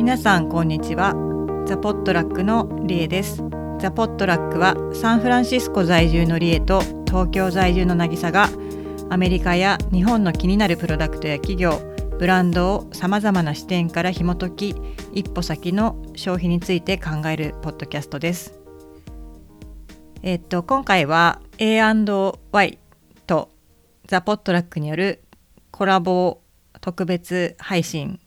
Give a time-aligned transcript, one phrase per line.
[0.00, 1.12] 皆さんこんにちは。
[1.66, 3.44] ザ・ポットラックのリエです。
[3.78, 8.48] ザ・ポットラックはサンフランシスコ在住のリエと東京在住の渚が
[9.10, 11.82] アメリカや日本の気になるプロダクトや企業
[12.18, 14.74] ブランドをさまざまな視点から紐解き
[15.12, 18.58] 一歩先の消費について考えるポッドキャストです。
[20.22, 22.78] えっと今回は A&Y
[23.26, 23.50] と
[24.06, 25.22] ザ・ポットラックによる
[25.70, 26.40] コラボ
[26.80, 28.18] 特別配信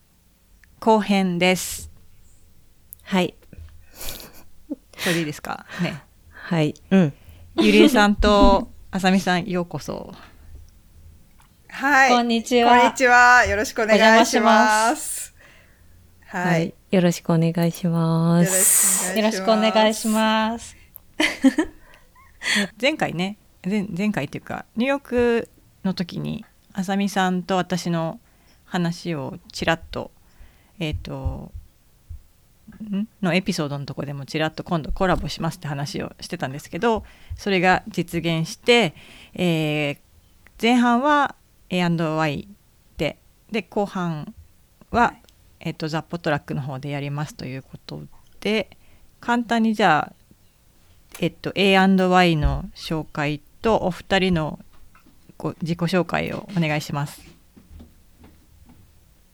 [0.84, 1.90] 後編です。
[3.04, 3.36] はい。
[4.98, 5.66] それでいいですか？
[5.82, 6.04] ね。
[6.30, 6.74] はい。
[6.92, 7.14] うん。
[7.56, 10.14] ゆりえさんとあさみさんようこそ。
[11.70, 12.10] はい。
[12.10, 13.46] こんにちはこんにちは。
[13.46, 15.34] よろしくお願いします。
[16.26, 16.74] はい。
[16.92, 19.18] よろしくお願いします。
[19.18, 20.76] よろしくお願いします。
[22.82, 25.50] 前回ね前前回っていうかニューヨーク
[25.86, 28.20] の時にあさみさんと私の
[28.66, 30.12] 話をちらっと
[30.80, 31.52] えっ、と
[33.22, 37.04] のエピソードのとこでもちらっと今度コラボしますって話をしてたんですけど
[37.36, 38.94] それが実現して、
[39.34, 39.98] えー
[40.62, 41.36] 前半は
[41.72, 42.48] A&Y
[42.96, 43.18] で
[43.52, 44.34] で後半
[44.92, 45.16] は、
[45.60, 48.02] えっとザ・ポトラックの方でやりますということ
[48.40, 48.70] で
[49.20, 50.24] 簡単にじゃあ
[51.20, 54.60] えっと、A&Y の紹介とお二人の
[55.38, 57.22] ご自己紹介をお願いします。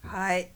[0.04, 0.50] はい。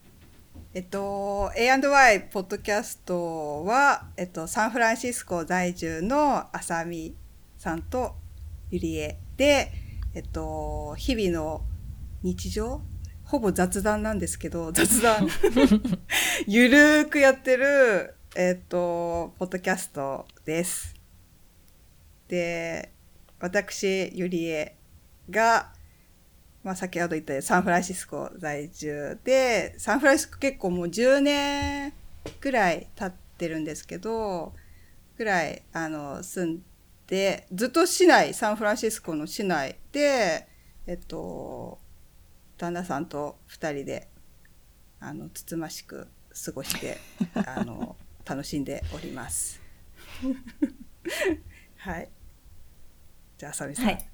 [0.76, 7.16] えっと、A&Y ポッドキャストは、えっと、サンフランシスコ在住のあさみ
[7.60, 8.16] さんと
[8.72, 9.72] ゆりえで、
[10.16, 11.62] えっと、日々の
[12.24, 12.82] 日常？
[13.24, 15.30] ほぼ雑談なんですけど、 雑談、
[16.48, 20.96] ゆるーくやってる、えっと、ポッドキャストです。
[22.28, 22.92] で、
[23.40, 24.76] 私、ゆりえ
[25.30, 25.72] が、
[26.64, 31.94] まあ、先ほど言ったサンフランシスコ在住で、サンフランシスコ結構もう10年
[32.40, 34.54] ぐらい経ってるんですけど、
[35.18, 36.64] ぐらい、あの、住ん
[37.08, 40.48] で、ずっと市内、サンフランシスコの市内で、
[40.88, 41.80] えっと、
[42.58, 44.08] 旦那さんと二人で、
[45.02, 46.08] あの、つつましく
[46.46, 46.98] 過ごして、
[47.46, 49.62] あの、楽しんでおります。
[51.78, 52.10] はい。
[53.38, 53.86] じゃあ、あさみさん。
[53.86, 54.10] はい。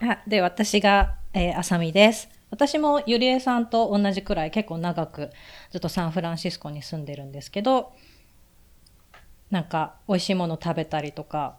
[0.00, 2.28] あで、私が、えー、あさみです。
[2.50, 5.30] 私もゆりえさんと同じくらい結構長く
[5.72, 7.92] ずっとサンフランシスコに住んでるんですけど、
[9.50, 11.56] なんか美味しいもの食べたりとか、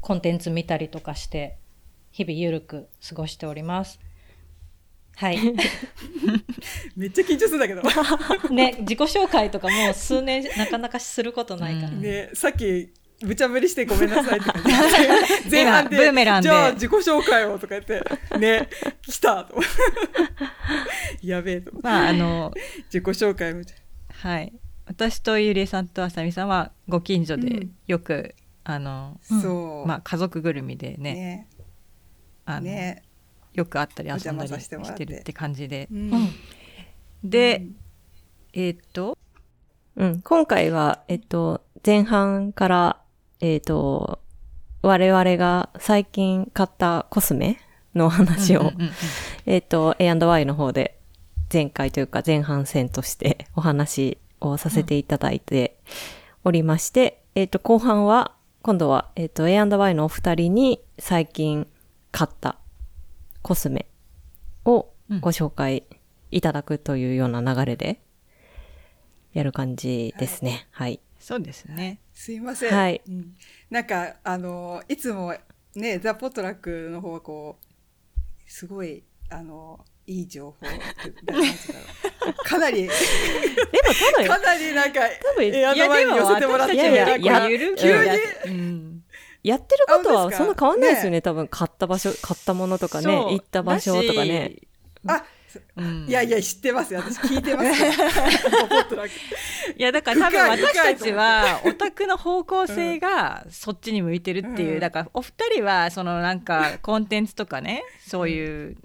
[0.00, 1.58] コンテンツ見たりとかして、
[2.10, 4.00] 日々ゆるく過ごしております。
[5.16, 5.38] はい。
[6.96, 7.82] めっちゃ緊張するんだけど。
[8.50, 11.88] ね、自己紹介とかもう数年なかなかすることないから。
[11.88, 18.02] うんね、さっき、無茶ぶりしてごめんなさいって感じ前半で、今ブーメランでじゃあ自己紹介をとか言って、
[18.38, 18.68] ね、
[19.02, 19.54] 来たと。
[21.22, 21.88] やべえと思って。
[21.88, 22.52] まああの
[22.86, 23.62] 自己紹介も。
[24.08, 24.52] はい
[24.86, 29.86] 私とゆりえさんとあさみさんはご近所でうんよく、あのそう。
[29.86, 31.48] まあ家族ぐるみでねね。
[32.44, 33.02] あのね。
[33.54, 35.94] よく会ったり遊んだりしてるって感じでう。
[35.94, 36.30] うんん。
[37.22, 37.66] で、
[38.52, 39.16] えーっと
[39.96, 40.20] うん。
[40.22, 43.00] 今回は、えっと、前半から、
[43.40, 44.20] えっと、
[44.82, 47.58] 我々が最近買ったコスメ
[47.94, 48.90] の話を、うんうんうんうん
[49.46, 50.98] えっと、A&Y の方で
[51.52, 55.78] 前回というか前半戦としてお話をさせていただいて
[56.42, 61.66] おりまして、えっと、後半は、今度は、えっと、A&Y のお二人に最近
[62.10, 62.56] 買った
[63.42, 63.86] コスメ
[64.64, 64.88] を
[65.20, 65.84] ご紹介
[66.30, 68.00] いただくというような流れで
[69.32, 70.66] やる感じですね。
[70.70, 71.00] はい。
[71.24, 72.00] そうですね。
[72.12, 72.76] すいません。
[72.76, 73.00] はい。
[73.08, 73.34] うん。
[73.70, 75.34] なんか、あの、いつも
[75.74, 77.64] ね、ザ・ポットラックの方はこう、
[78.46, 80.66] すごい、あの、いい情報
[82.44, 82.92] かなり、でも
[84.18, 86.76] 多分かなりなんか、多分エアドバイに寄せてもらって、い？
[86.76, 88.06] やいやゆるく急に？
[88.06, 88.14] や
[88.44, 89.04] うん。
[89.42, 91.16] やってることはそんな変わんないですよね。
[91.16, 91.22] ね。
[91.22, 94.56] 多分買った場所、買ったものとかね、行った場所とかね。
[95.06, 95.24] あ、
[95.76, 96.06] うん。
[96.08, 97.00] いやいや、知ってますよ。
[97.00, 97.70] 私聞いてます。
[99.76, 104.80] いやだから多分私たちはオタクの方向性がそっちに向いてるっていう、うん。
[104.80, 108.76] だからお二人はそのなんかコンテンツとかねそういう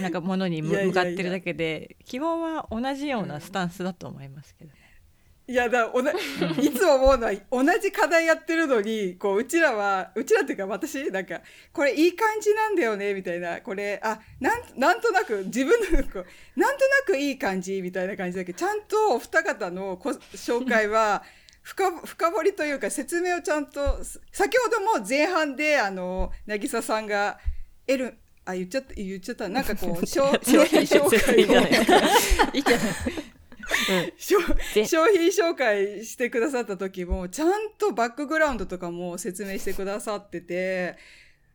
[0.00, 4.81] なんかものに向かってるだけで基本は同じようなスタンスだと思いますけどね。
[5.48, 6.12] いやだおな
[6.62, 11.40] いつも思うのは同じ課題やってるのにこううちらはうちらっていうか私なんか
[11.72, 21.24] これいい感じなんだよねみたいなこれあなんなんとなく自分のこうなんとなくいい感じみたいな感じだけどちゃんとお二方のこ紹介は
[21.62, 27.38] 深深掘りというか説明をちゃんとす先ほども前半であの渚さんが
[27.86, 32.92] 得るあ言っちゃった言っちゃったなんかこう商商品紹介をいいじゃない
[34.18, 40.96] 商品紹介してくださった時も、ちゃんとバックグラウンドとかも説明してくださってて、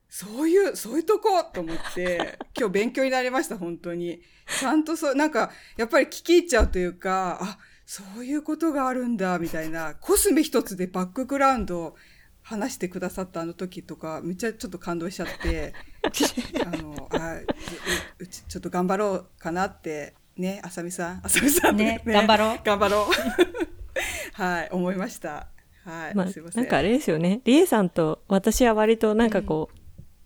[0.09, 4.21] そういう、そういうとこと思って、 今日勉強になりました、本当に。
[4.59, 11.95] ちゃんとそう、なんか、やっぱり聞き入っちゃうというか、あ、そういうことがあるんだ、みたいな、コスメ一つでバックグラウンドを
[12.41, 15.73] 話してくださったあの時とか、めっちゃちょっと感動しちゃって、
[16.65, 17.41] あの、あ
[18.29, 23.05] ちちょっと頑張ろうかなって、ね、あさみさん、あさみさんね頑張ろう頑張ろう。
[24.33, 25.47] はい、思いました。
[25.83, 26.63] はい、まあすいま、せん。
[26.63, 27.41] なんかあれですよね。
[27.45, 29.69] リエさんと私は割となんかこ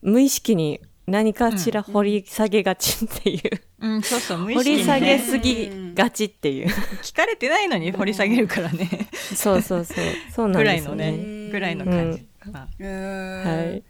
[0.03, 3.41] う、無意識に何かしら掘り下げがちっていう、
[3.79, 6.67] うん、そうそう、無意掘り下げね、すぎがちっていう。
[7.03, 8.89] 聞かれてないのに掘り下げるからね。
[9.35, 9.97] そうそうそう。
[10.33, 11.23] そうなんぐらいのですよね。
[11.45, 12.25] ね、ぐらいの感じ。
[12.51, 13.83] まあうーんはい。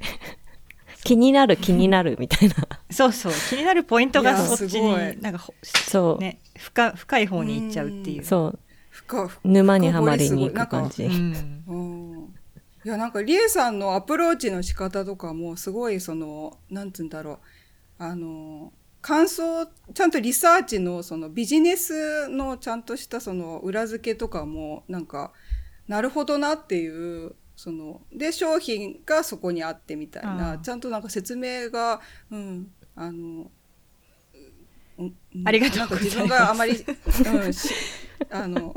[1.03, 2.55] 気になる気になるみたいな。
[2.89, 8.23] そうそう、気になるポイントがそっちすごいに、なんかほ、そうね、深深い方に行っちゃうっていう。
[8.23, 8.59] そう。
[8.89, 11.05] 深深沼にはまりに行く感じ。
[12.83, 17.37] いやなんかリエさんのアプローチの仕方とかもすごいそのなんつうんだろう
[17.99, 25.31] あの感想ちゃんとリサーチのそのビジネスのちゃんとしたその裏付けとかもなんか
[25.87, 33.51] なるほどなっていうそので商品がそこにあってみたいあなあちゃんとなんか説明がうんあの
[35.45, 36.17] ありがとうございます。
[36.17, 37.69] なんか自分があまり、うん、し
[38.31, 38.73] あの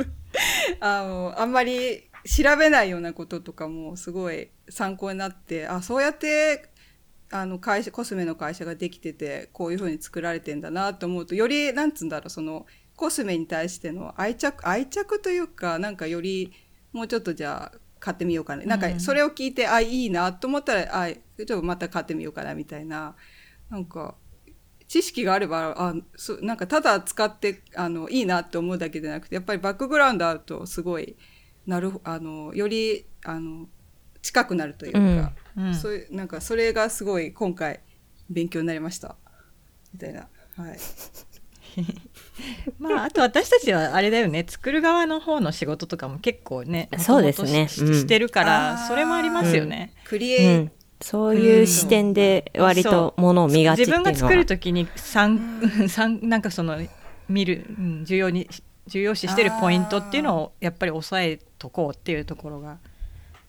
[0.80, 6.70] あのあんまり調べないようなこととかもすごい参考になってあそうやって
[7.30, 12.64] あの会社コスメの会社ができててこういうふうに作られてんだなと思うとよりなんつうんだろうその
[12.96, 16.54] コスメに対しての愛着愛着というかなんかより
[16.94, 23.16] もうちょっとじゃあ買ってみようかな、なんかそれを聞いてあいいなと思ったらあちょっとまた買ってみようかなみたいな。
[23.70, 24.14] なんか
[24.86, 31.16] 知識があればあそなんかただ使ってあのいいなって思うだけじゃなくてやっぱりバックグラウンドあるとすごい
[31.66, 33.68] なるあのよりあの
[34.20, 35.66] 近くなるというか、うん。
[35.68, 35.74] うん。
[35.74, 37.80] そういうなんかそれがすごい今回
[38.28, 39.16] 勉強になりました。
[39.94, 40.28] みたいな。
[40.56, 40.78] はい
[42.78, 47.68] まあ、あと私たちはあれだよね、作る側の方の仕事とかも結構ね、そうですね。
[47.68, 47.94] しうん。
[47.94, 49.92] してるから、それもありますよね。
[50.04, 50.72] うクリエイ、ん。
[51.00, 54.10] そういう視点で割とものを見がちっていうのは。
[54.10, 56.78] 自分が作るときに三三 なんかその
[57.28, 58.48] 見る、うん重要に
[58.86, 62.78] 重要視してるポイントっていうのをやっぱり押さえとこうっていうところが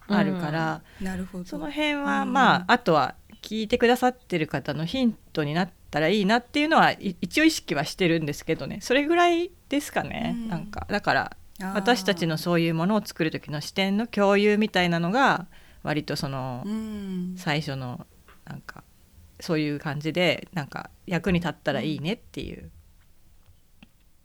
[0.08, 1.46] あるから、なるほど。
[1.46, 2.34] その辺は、うん。
[2.34, 8.80] まああとは聞いてくださってる方のヒントになったらいいなっていうのはい一応意識はしてるんですけどね。
[8.82, 10.50] それぐらいですかね、うん。
[10.50, 10.86] なんか。
[10.90, 11.38] だから
[11.74, 15.48] 私たちのそういうものを作る時の視点の共有みたいなのが
[15.84, 17.36] 割とその、うん。
[17.38, 18.06] 最初の
[18.44, 18.84] なんか
[19.40, 22.72] そういう感じでなんか役に立ったらいいねっていう。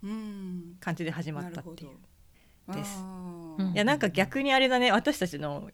[0.02, 0.76] うん。
[0.80, 2.72] 感じで始まったっていう。
[2.74, 2.98] です。
[3.74, 4.90] いやなんか逆にあれだね。
[4.90, 5.70] 私たちの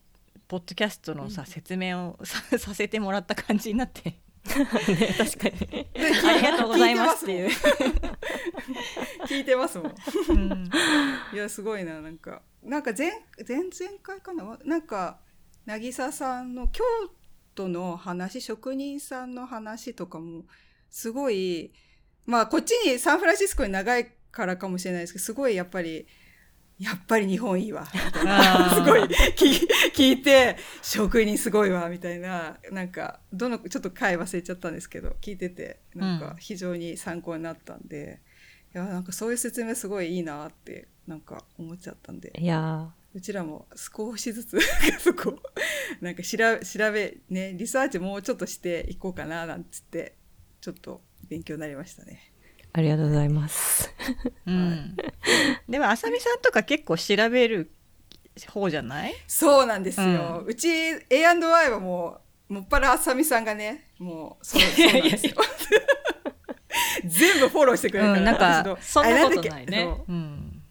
[0.46, 4.20] ポッドキャストのさ、説明をさ させてもらった感じになって
[5.18, 5.86] 確かに。
[5.94, 7.50] ありがとうございますっていう。
[9.26, 9.94] 聞いてますもん。
[10.30, 10.70] うん。
[11.32, 12.42] いやすごいななんか。
[12.62, 13.10] なんか前
[13.46, 13.70] 前々
[14.02, 14.58] 回かな？
[14.64, 15.20] なんか
[15.66, 16.84] 渚さんの京
[17.54, 20.44] 都の話職人さんの話とかも
[20.90, 21.72] すごい
[22.24, 26.06] まあこっちにサンフランシスコに長いからかもしれないですけどすごいやっぱり
[26.78, 27.86] やっぱり日本いいわ。
[27.92, 29.00] みたいすごい。
[29.00, 31.88] 聞聞いて職人すごいわ。
[31.88, 32.58] みたいな。
[32.70, 35.80] なんかどのちょっと回忘れちゃったんですけど聞いてて。
[35.94, 38.20] なんか非常に参考になったんで、
[38.74, 42.32] いやなんかそういう説明すごいいいなってなんか思っちゃったんで。
[42.38, 44.58] いやうちらも少しずつ
[45.00, 45.38] そこ。
[46.02, 50.16] なんか調べ調べねリサーチもうちょっとしていこうかななんつって
[50.60, 52.32] ちょっと勉強になりましたね。
[52.76, 53.90] ーありがとうございます。
[54.46, 54.96] うん、
[55.68, 57.70] でもあさみさんとか結構調べる
[58.48, 59.14] 方じゃない？
[59.26, 60.44] そうなんですよ。
[60.46, 60.68] うち
[61.10, 65.32] A&Y はもうもっぱらあさみさんがねもうそうそうなんですよ。
[67.04, 69.88] 全部フォローしてくれるから、うん、なんかそんなことないね。
[70.08, 70.62] うん。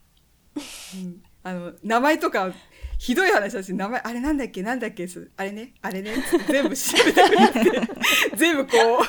[1.43, 2.51] あの名前とか
[2.97, 6.15] ひどい話だし名前あれなんだっけなんだっけすあれねあれね
[6.47, 7.89] 全部調べてくれて
[8.35, 8.99] 全部こう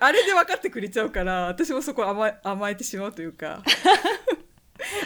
[0.00, 3.62] あれで分かってくれちゃうから私もそこ甘え甘えてしまうというか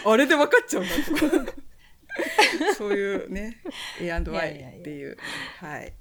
[0.04, 0.94] あれで分かっちゃうんだ
[1.46, 3.60] とそういうね
[4.00, 5.16] A&Y っていう
[5.58, 5.92] はい。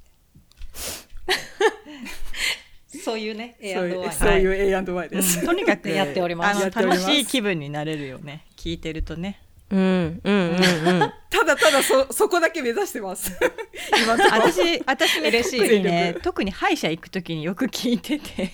[3.04, 6.72] そういうね、そういう A&Y そういう A&Y です、うんとにかくやっております。
[6.72, 9.42] 楽しい気分になれるよね聞いてるとね
[9.72, 11.14] うん、うん、うん、うん。
[11.30, 13.32] ただただそそこだけ目指してます。
[14.04, 15.60] 今私私ね嬉しい。
[15.60, 18.52] 特にね特に歯医者行く時によく聞いてて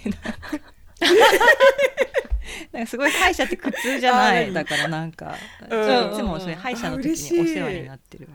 [2.72, 5.36] なんかすごい歯医者って苦痛じゃないだからなんか、
[5.70, 6.14] うん。
[6.14, 8.32] いつもそれ歯医者の時にお世話になってるわ、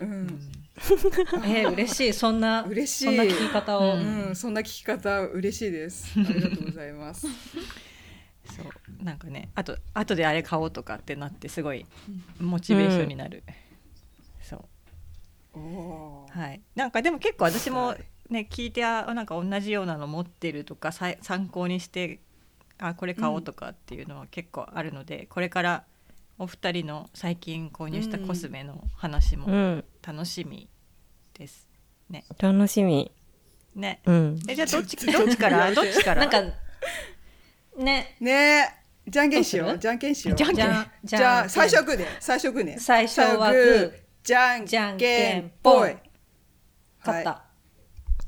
[0.00, 0.40] ううんん。
[1.44, 2.12] えー、嬉しい。
[2.12, 3.04] そんな嬉しい。
[3.06, 4.28] そんな聞き方を、うん。
[4.28, 6.12] うん、そんな聞き方嬉しいです。
[6.16, 7.26] ありがとうございます。
[8.46, 9.04] そう。
[9.04, 11.86] なんかねあと後であれ買おうとかってなってすごい
[12.40, 13.42] モチベーションになる、
[14.42, 14.56] そ
[15.54, 15.58] う。
[15.58, 16.38] おー。
[16.38, 16.60] はい。
[16.74, 18.04] なんかでも結構私もはい。
[18.28, 21.16] ね聞いてあなんか同じようなの持ってるとか参
[21.48, 22.18] 考にして
[22.78, 25.84] あこれ買おうとかっていうのは結構あるので、これから
[26.38, 29.84] お二人の最近購入したコスメの話もうん。
[30.06, 30.68] 楽しみ
[31.34, 31.68] です、
[32.38, 33.10] 楽しみ。
[33.74, 34.00] ね。
[34.06, 34.38] うん。
[34.48, 35.70] えじゃあどっちどっちから？
[35.74, 36.26] どっちから？
[36.26, 36.54] なんか
[37.76, 38.16] ね。
[38.20, 38.32] ね。
[39.06, 39.66] え、じゃんけんしよう。
[39.68, 39.80] どうする？
[39.80, 40.36] じゃんけんしよう。
[40.36, 40.56] じゃんけん。
[40.56, 42.64] じゃんじゃあ最初はグーで、最初はグー。
[42.64, 42.76] ね。
[42.78, 43.92] 最初はグー。
[44.22, 45.92] じゃんじゃんけけんんぽい。
[45.92, 45.96] ぽい。
[47.00, 47.46] 勝った、はい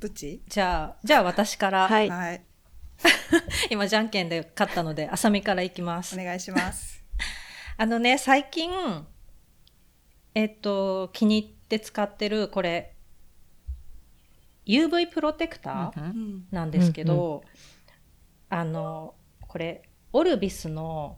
[0.01, 0.41] どっち？
[0.47, 2.09] じゃあじゃあ私から、はい。
[2.09, 2.43] はい、
[3.71, 6.19] 今じゃんけんで勝ったのであさみからいきます。
[6.19, 7.03] お願いします。
[7.77, 8.71] あのね最近
[10.35, 12.95] えっと気に入って使ってるこれ
[14.67, 16.47] UV プロテクター、うんうん。
[16.53, 17.43] なんですけど、
[18.51, 19.15] あの
[19.59, 21.17] これオルビスの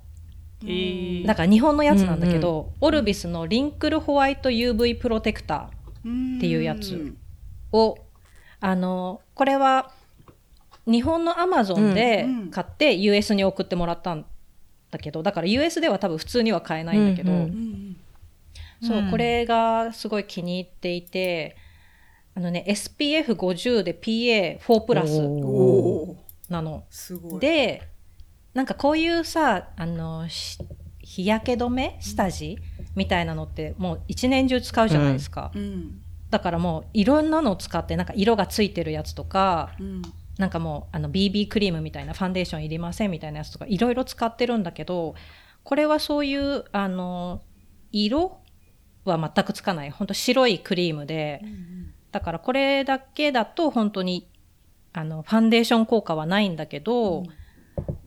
[0.63, 1.27] えー。
[1.27, 5.71] なんか日本のやつなんだけど、オルビスのリンクルホワイト UV プロテクタ
[6.01, 6.03] っ
[6.41, 7.15] ていうやつー
[7.73, 7.99] を
[8.61, 9.93] あのこれは
[10.87, 12.31] 日本のアマゾンでうん。
[12.31, 14.27] うん買って US に送ってもらったん
[14.91, 17.51] だけどだから US では多分普通には買えないんだけど、うんううん。
[17.51, 17.97] ん。
[18.83, 21.57] そう、うんこれがすごい気に入っていて
[22.35, 25.21] あのね SPF50 で PA4 プラス
[26.49, 26.85] なの。
[26.91, 27.41] すごい。
[27.41, 27.90] で
[28.55, 30.59] なんかこういうさあのし
[30.99, 32.59] 日焼け止め下地
[32.95, 36.01] みたいなのってもう一年中使うじゃないですか、うん。
[36.31, 40.03] だからもういろんなのを使ってなんか色がついてるやつとかうん。
[40.39, 45.15] なんかもうあの BB クリームみたいなファンデーションいりませんみたいなやつとかいろいろ使ってるんだけど
[45.65, 47.43] これはそういうあの
[47.93, 48.41] 色
[49.05, 49.91] は全くつかない。
[49.91, 51.43] 本当白いクリームで。
[52.13, 54.29] だからこれだけだと本当に
[54.93, 57.40] あのファンデーション効果はないんだけど、うん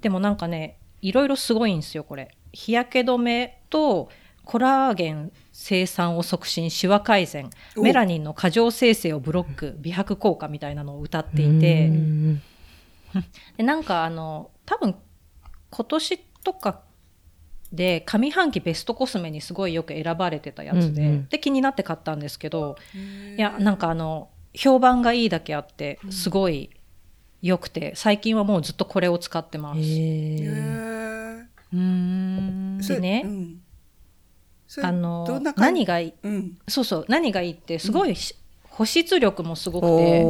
[0.02, 2.36] でもなんかねいろいろすごいんですよこれ。
[2.52, 4.10] 日焼け止めと
[4.46, 7.50] コラーゲン生産を促進シワ改善。
[7.78, 7.82] お。
[7.82, 11.88] メラニンの過剰生成をブロック美白効果みたいなのを歌っていて。
[11.88, 12.42] うん。
[13.58, 14.96] でなんかあの多分
[15.70, 16.82] 今年とか
[17.72, 21.28] で上半期ベストコスメにすごいよく選ばれてたやつで,、うんうん。
[21.28, 22.76] で気になって買ったんですけど
[23.38, 26.70] いやなんかあの評判がいいだけあってすごい
[27.44, 29.80] 良くて最近はもうずっとこれを使ってます。
[29.82, 32.78] へうーん。
[32.80, 33.60] でねうん。
[34.82, 36.14] あの何がいい？
[36.24, 36.58] うん。
[36.68, 38.34] そうそう何がいいってすごいし、
[38.64, 40.24] 保湿力もすごくて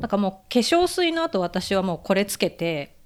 [0.00, 2.96] なんかもう化粧水の後私はもうこれつけて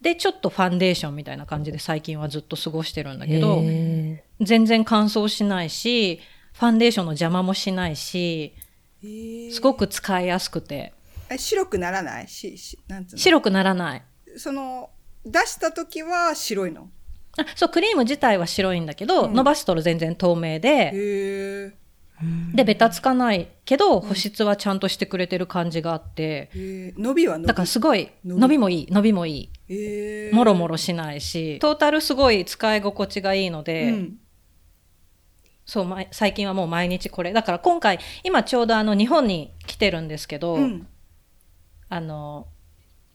[0.00, 6.20] でちょっとファンデーションみたいな感じで最近はずっと過ごしてるんだけどへ全然乾燥しないし
[6.52, 8.54] ファンデーションの邪魔もしないし
[9.52, 10.92] すごく使いやすくて
[11.30, 12.28] え白くならない？
[12.28, 13.18] ししなんつうの？
[13.18, 14.02] 白くならない。
[14.36, 14.90] その
[15.24, 16.88] 出した時は白いの？
[17.38, 19.34] あそうクリーム自体は白いんだけど、うん。
[19.34, 20.68] 伸ばすと全然透明で。
[20.68, 21.72] へえ
[22.52, 26.50] でベタつかないけど保湿はちゃんとしてくれてる感じがあって、
[26.98, 27.46] 伸びは伸び？
[27.46, 28.40] だからすごい伸び？
[28.40, 30.34] 伸びもいい伸びもいい。
[30.34, 31.60] もろもろしないし。
[31.60, 34.16] トータルすごい使い心地がいいので、うん。
[35.64, 37.32] そうま最近はもう毎日これ。
[37.32, 40.88] だから今回今ちょうどあの日本に来てるんですけど、うん
[41.88, 42.48] あの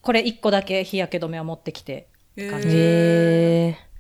[0.02, 2.68] これ1個だけ日焼け止めは持ってきて感じ。
[2.70, 3.94] へー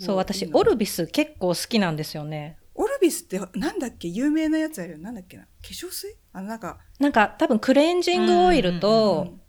[0.00, 2.58] そう私オルビス結構好きなんですよね。
[2.74, 4.08] オルビスってなんだっけ？
[4.08, 4.98] 有名なやつあるよ。
[4.98, 5.44] なんだっけな？
[5.44, 6.16] 化粧水？
[6.32, 9.40] あのなんかなんか多分クレンジングオイルうとん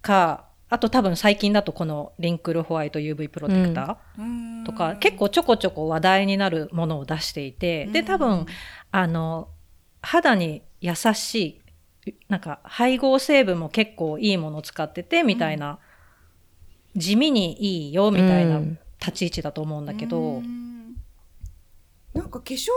[0.00, 8.46] かあと多分最近だとこのリンクルホワイト UV プロテクター、とか結構ちょこちょこ話題になるものを出していて、で多分
[8.90, 9.48] あの
[10.00, 11.60] 肌に優しい
[12.28, 15.78] なんか配合成分も結構いいものを使っててみたいな、
[16.94, 18.78] 地味にいいよみたいなうん。
[18.98, 20.96] 立ち位置だと思うんだけど、うん。
[22.14, 22.72] なんか化粧水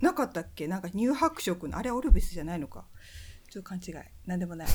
[0.00, 0.66] なかったっけ？
[0.66, 2.86] なんか乳白色のあれオルビスじゃないのか？
[3.50, 3.94] ちょっと勘違い。
[4.26, 4.68] なんでもない。
[4.68, 4.72] わ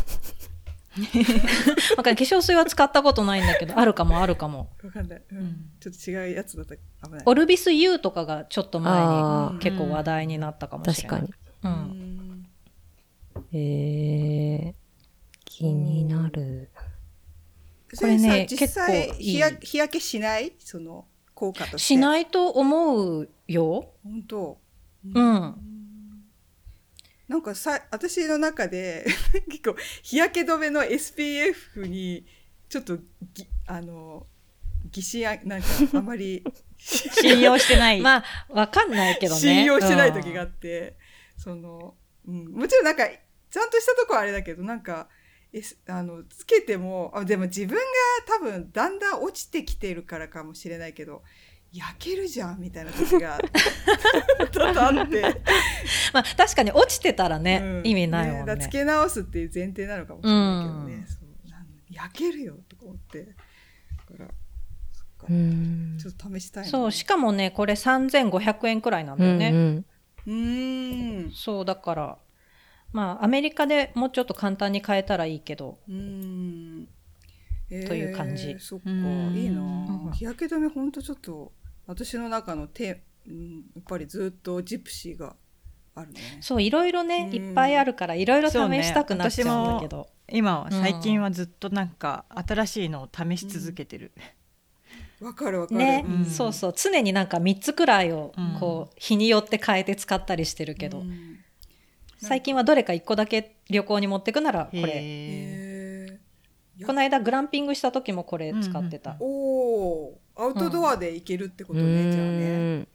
[2.04, 4.70] かんない化粧水は使ったことないんだけどあるかもあるかも。
[4.84, 5.40] わかんない、うん。
[5.40, 5.72] ん。
[5.80, 6.76] ちょっと違うやつだった。
[6.76, 6.82] 危
[7.16, 7.24] ない。
[7.26, 11.64] オルビス U とかがちょっと前あに結構話題になったかもしれない、確かに。
[11.64, 12.27] う、うん
[13.54, 14.88] んへー。
[15.46, 16.70] 気になる。
[17.98, 20.54] これね実際日や日焼けしない？
[20.60, 21.78] その効果として。
[21.80, 23.94] しないと思うよ。
[24.04, 24.60] 本当。
[25.14, 25.56] うん。
[27.28, 29.06] なんかさ私の中で
[29.50, 32.26] 結構日焼け止めの SPF に
[32.70, 32.98] ちょっと
[33.34, 34.28] ぎあの
[34.92, 36.44] 疑心あなんかあまり。
[36.78, 38.02] 信用してない。
[38.02, 39.42] まあ、わかんないけどね。
[39.42, 40.96] 信用してない時があって、
[41.36, 41.96] その、
[42.28, 43.08] うん、もちろんなんか
[43.50, 45.08] ちゃんとしたとこはあれだけどなんか
[45.54, 47.82] えすあのつけてもあでも自分が
[48.28, 51.24] 多分だんだん落ちてきてるからかもしれないけど
[51.72, 53.38] 焼けるじゃんみたいな時が
[54.52, 55.22] ちょっとあって、
[56.14, 57.88] まあ、確かに落ちてたらね、うん。
[57.88, 58.46] 意味ないもんね。
[58.46, 61.08] だからつけ直すっていう前提なのかもしれないけどね、うん。
[61.08, 63.26] そうなん焼けるよとか思って。
[63.26, 64.28] だから
[64.94, 65.98] そっか、うん。
[66.00, 66.70] ちょっと試したいな。
[66.70, 69.52] そう、しかもね、これ3500円くらいなんだよね。
[69.52, 69.86] うんうん。
[70.26, 71.32] うーん。
[71.34, 72.18] そう、だから、
[72.92, 76.88] まあ、アメリカでもうちょっと簡単に買えたらいいけど、うーん。
[77.70, 78.56] えーという感じ。
[78.60, 78.86] そっか。
[78.86, 79.36] うん。
[79.36, 79.60] いいな。
[79.60, 80.12] うん。
[80.14, 81.52] 日焼け止めほんとちょっと
[81.86, 85.36] 私の中の手、うん、やっぱりずっとジプシーが
[85.96, 86.20] あるね。
[86.42, 87.36] そう、いろいろね、うん。
[87.36, 90.08] いっぱいあるから、いろいろ試したくなっちゃうんだけど。
[90.30, 94.12] 今は最近はずっとなんか新しいのを試し続けてる。
[95.22, 96.26] わかるわかる、ね、うん。
[96.26, 101.40] そうそう、常になんか3つくらいをうん、こう、日によって変えて使ったりしてるけど、うん
[102.20, 106.20] 最近はどれか1個だけ旅行に持ってくなら、これ。
[106.86, 109.16] この間グランピングした時もこれ使ってた。
[109.20, 112.88] おおアウトドアで行けるってことね、うんじゃあね。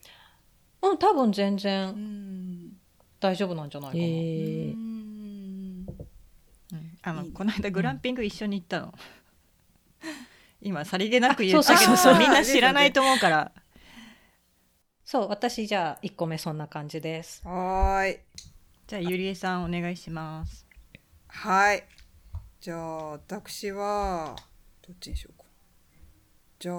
[0.83, 2.73] うん、多分全う然ん。
[3.21, 4.03] 大丈夫なんじゃないかな。
[7.03, 7.35] あのいいね。
[7.35, 8.95] この間グランピング一緒に行ったの。
[10.63, 12.13] 今さりげなく言ったけどあそう。
[12.13, 12.19] そうそう。
[12.21, 13.53] みんな知らないと思うから。
[15.05, 17.43] そう、私じゃあ1個目そんな感じです。
[17.45, 18.21] はーい
[18.93, 20.67] じゃあゆりえさんお願いします。
[21.27, 21.83] はい。
[22.61, 24.37] じゃあ、私は、
[24.87, 25.47] どっちにしようか。
[26.59, 26.77] じゃあ、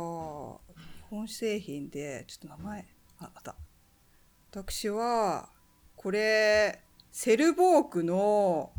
[1.10, 2.86] 本製品で、ちょっと名前、
[3.18, 3.56] あ、あった。
[4.52, 5.50] 私は、
[5.96, 8.72] これ、セルヴォークの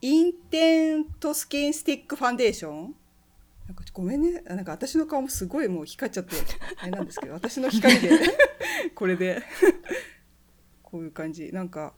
[0.00, 2.96] インテントスキンスティックファンデーション
[3.68, 4.40] なんかごめんね。
[4.40, 6.34] なんか私の顔もすごいもう光っちゃって、
[6.78, 8.18] あれなんですけど、私の光で、
[8.96, 9.44] これで、
[10.82, 11.52] こういう感じ。
[11.52, 11.94] なんか、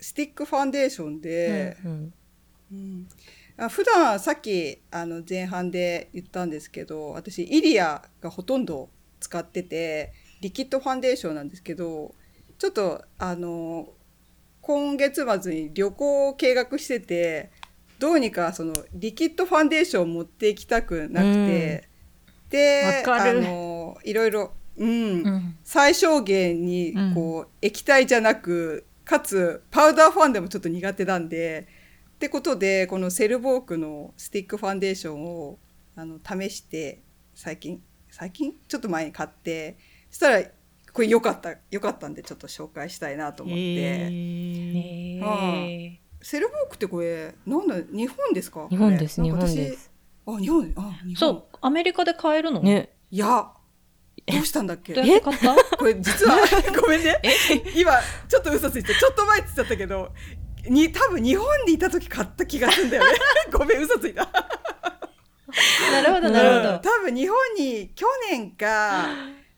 [0.00, 2.12] スティックファンデーションで、うん
[2.72, 3.08] うん、
[3.56, 8.88] あ普段さっきあの前半で言ったんですけど私イリアがほとんど
[9.20, 12.14] 使っててリキッドファンデーションなんですけど
[12.58, 13.88] ちょっとあの
[14.60, 17.50] 今月末に旅行を計画してて
[17.98, 21.88] どうにかそのリキッドファンデーションを持っていきたくなくて、
[22.50, 23.38] でわかる。
[23.38, 24.88] あのいろいろ、うん。
[24.88, 25.56] うん。
[25.62, 31.68] 最小限にこう、液体じゃなくかつパウダーファンでもちょっと苦手なんで
[32.14, 35.58] ってことでこのセルボークのスティックファンデーションを
[35.96, 37.02] あの試して
[37.34, 38.54] 最近最近？
[38.66, 39.76] ちょっと前に買って
[40.08, 40.42] そしたら
[40.94, 45.22] これ良かった良かったんでちょっと紹介したいなと思って、へー。
[45.22, 48.66] へセルボークってこれなんだ日本ですか？
[48.70, 49.90] 日本です日本です。
[50.26, 51.16] あ日本あ日本。
[51.16, 52.62] そう、アメリカで買えるの？
[52.62, 52.94] ね。
[53.10, 53.52] いや
[54.26, 54.94] どうしたんだっけ？
[54.94, 55.54] どうやって買った？
[55.76, 56.36] これ実は
[56.80, 57.20] ごめんね。
[57.74, 57.92] 今
[58.28, 60.12] ちょっと嘘ついてちょっと前って言っちゃったけど
[60.68, 63.18] に多分日本にいた時買った気がするんだよね。
[63.52, 64.28] ごめん嘘ついた。
[65.92, 66.62] なるほど、なるほうん。
[66.62, 66.78] ど。
[66.78, 69.08] 多分日本に去年か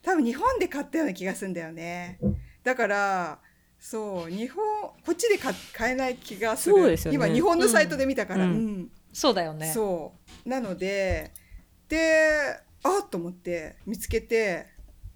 [0.02, 2.18] 多分日本で買ったような気がするんだよね。
[2.62, 3.38] だから
[3.78, 4.64] そう日本
[5.04, 6.74] こっちで買買えない気がする。
[6.76, 7.16] そうですよね。
[7.16, 8.54] 今日本のサイトで見たから、ううん。
[8.80, 8.88] ん。
[9.12, 9.70] そうだよね。
[9.72, 10.14] そ
[10.44, 10.48] う。
[10.48, 11.32] なので
[11.88, 14.66] であっと思って見つけて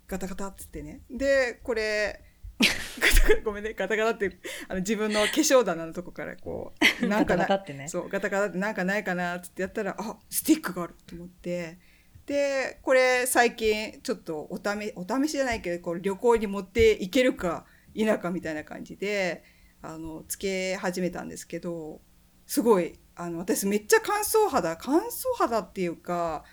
[0.08, 1.02] ガタガタっつってね。
[1.10, 2.24] でこれ
[2.58, 3.74] ガタガタごめんね。
[3.74, 7.88] ガタガタってあの自分の化粧棚のとこからこう なんかなガタガタってね。
[7.88, 11.78] そうガタガタってなんかないかなっつってやったらあスティックがあると思って。
[12.24, 19.42] でこれ最近ちょっとお試お試しじゃないけどこう旅行に持っていけるか否かみたいな感じで
[19.80, 22.02] あのつけ始めたんですけど
[22.46, 25.04] すごいあの私めっちゃ乾燥肌乾燥
[25.38, 26.44] 肌っていうか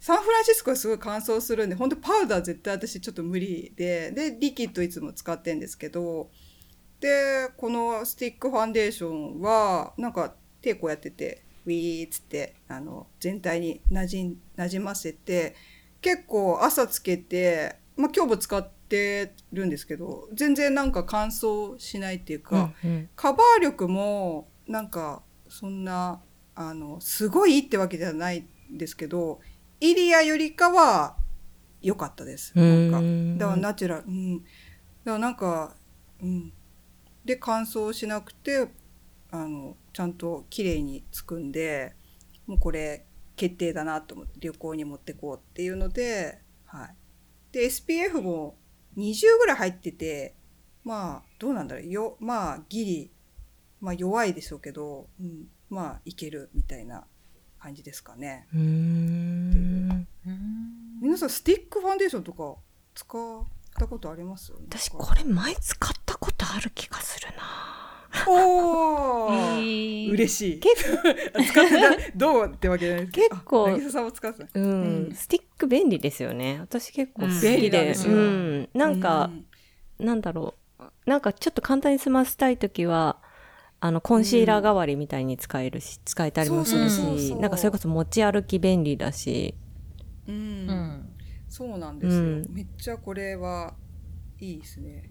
[0.00, 4.12] サンフランシスコはすごい乾燥するんで本当パウダー絶対私ちょっと無理で。
[4.12, 6.30] でリキッドいつも使ってんですけど。
[7.00, 15.54] でこのスティックファンデーションはなんか手こうやっててウィーっつってあの全体になじんなじませて
[16.00, 23.08] 結構朝つけて、まあ、今日も使ってるんですけど全然なんか乾燥しないっていうか、うんうん。
[23.14, 26.20] カバー力もなんかそんな
[26.54, 29.40] あのすごいいいってわけじゃないんですけど
[29.80, 31.16] イリアよりかは
[31.82, 32.52] 良かったです。
[32.56, 32.98] なんか。
[32.98, 34.48] うんだからナチュラル、うん、だか
[35.04, 35.76] らなんか、
[36.22, 36.52] うん、
[37.24, 38.68] で乾燥しなくて
[39.30, 41.94] あのちゃんと綺麗につくんで
[42.46, 46.94] もうこれ決定だなと思って旅行に持ってこうっていうので、はい、
[47.52, 48.56] で SPF も
[48.96, 50.34] 20ぐらい入ってて
[50.84, 51.86] まあどうなんだろう。
[51.86, 53.10] よまあギリ、
[53.80, 57.04] まあ、弱いでしょうけど、うん、まあいけるみたいな
[57.58, 58.46] 感じですかね。
[58.54, 59.45] うーん。
[61.16, 62.56] 皆さんスティックファンデーションとか
[62.94, 63.42] 使っ
[63.78, 64.52] たことあります？
[64.68, 67.42] 私これ前使ったことある気がするな。
[68.30, 69.62] おー、
[70.08, 70.60] い嬉しい。
[70.60, 72.18] 結 使ってた？
[72.18, 72.52] どう？
[72.54, 73.34] ってわけじゃないですけど。
[73.36, 73.90] 結構。
[73.90, 74.48] さんも使ってた。
[74.60, 74.64] うん、
[75.06, 75.14] うん。
[75.14, 76.58] スティック便利ですよね。
[76.60, 79.30] 私結構好うんきで、ですようん、なんか、
[79.98, 83.22] なんだろう、なんかちょっと簡単に済ませたいときは、
[83.80, 87.40] あのコンシーラー代わりみたいに使えるし、使えたりもするし、そうそうそうそう。
[87.40, 89.54] なんかそれこそ持ち歩き便利だし、
[90.28, 90.40] うん、うん。
[90.40, 90.95] うん
[91.56, 93.72] そうなんですよ、うんめっちゃこれは
[94.38, 95.10] いいですね。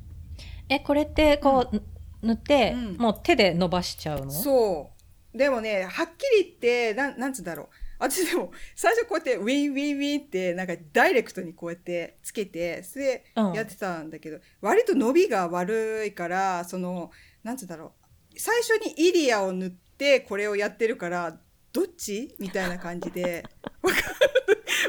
[0.70, 1.82] えこれってこう、
[2.22, 4.32] 塗って、うんもう手で伸ばしちゃうの？
[4.32, 4.92] そ
[5.34, 5.38] う。
[5.38, 7.68] でもね、はっきり言って、なん、なんつうんだろう。
[7.98, 17.10] 私でも、最初こうやって、ウィンウィンウィンって、なんかダイレクトにこうやってつけて、それでうんやってたんだけど、割と伸びが悪いから、その、
[17.44, 17.94] なんつうんだろ
[18.34, 18.40] う。
[18.40, 21.40] 最初にイリアを塗って、これをやってるから、
[21.76, 22.34] どっち？
[22.40, 23.44] みたいな感じで、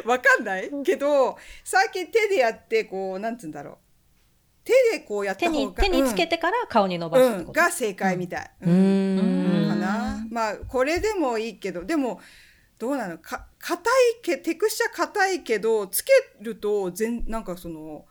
[0.05, 0.71] わかんない？
[0.85, 3.77] けど、最近手でやって、こう、なんつうんだろう。
[4.63, 8.51] 手でこうやった手方がに手につけてから顔に伸ばすうん、が正解みたい。
[8.61, 9.69] うーん。
[9.69, 10.25] かな？
[10.31, 12.21] まあ、これでもいいけど、でも、
[12.79, 13.19] どうなの？
[13.19, 18.07] か、硬いけ、テクスチャ硬いけど、つけると、全、なんかその、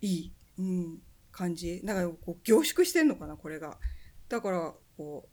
[0.00, 0.98] いい、うん、
[1.30, 1.82] 感じ。
[1.84, 3.76] なんか、こう、凝縮してんのかな、これが。
[4.30, 5.28] だから、こう、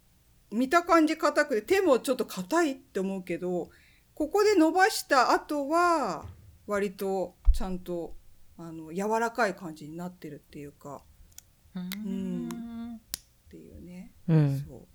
[0.52, 3.70] 見た感じ硬くて、手もちょっと硬いって思うけど、
[4.14, 6.26] ここで伸ばした後は、
[6.68, 8.16] 割と、ちゃんと、
[8.58, 11.04] あの、柔らかい感じになってるっていうか、
[11.76, 12.50] うん
[12.96, 14.12] っていうね。
[14.28, 14.66] うん。
[14.68, 14.92] そう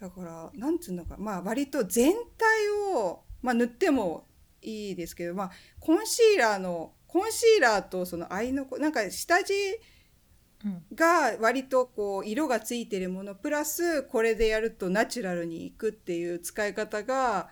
[0.00, 4.26] だからなんつうのかまあ割と全体を、まあ、塗っても
[4.60, 5.50] いいですけど、まあ、
[5.80, 9.95] コンシーラーのコンシーラーとそのアイのなんか下地うん
[10.94, 17.50] が割とこう色がついてるものプラスこれでやるとナチュラルにいくっていう使い方が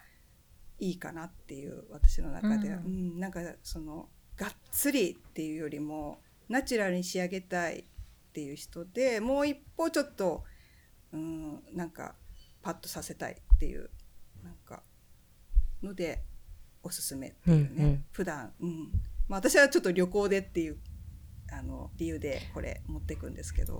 [0.78, 2.70] いいかなっていう私の中で。
[2.70, 3.20] は、ううんん。
[3.20, 7.84] なんかそのがっつりっていうよりもナチュラルに仕上げたいっ
[8.32, 10.44] ていう人でもう一歩ちょっと、
[11.12, 12.14] うん、なんか
[12.62, 13.90] パッとさせたいっていう
[14.42, 14.82] なんか
[15.82, 16.22] ので
[16.82, 18.04] おすすめっていうね、うんうん。
[18.10, 18.90] 普段うん。
[19.28, 20.76] まあ、私はちょっと旅行でっていう
[21.58, 23.78] あの理由でこれ持っていくんですけど、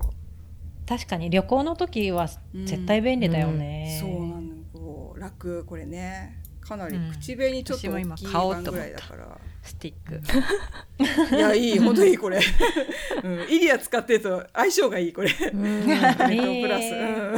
[0.87, 5.65] 確かに旅行の時は絶対便利だよね、そうなのこう楽。
[5.65, 7.11] これねかなりうん。
[7.11, 11.35] 口紅ちょっと大きい版ぐらいだから、スティック。
[11.35, 11.79] いやいい。
[11.79, 12.39] 本当いいこれ、
[13.23, 15.29] うん、イリア使ってると相性がいいこれ。
[15.29, 15.83] うん。
[15.83, 17.37] それとプラス、へう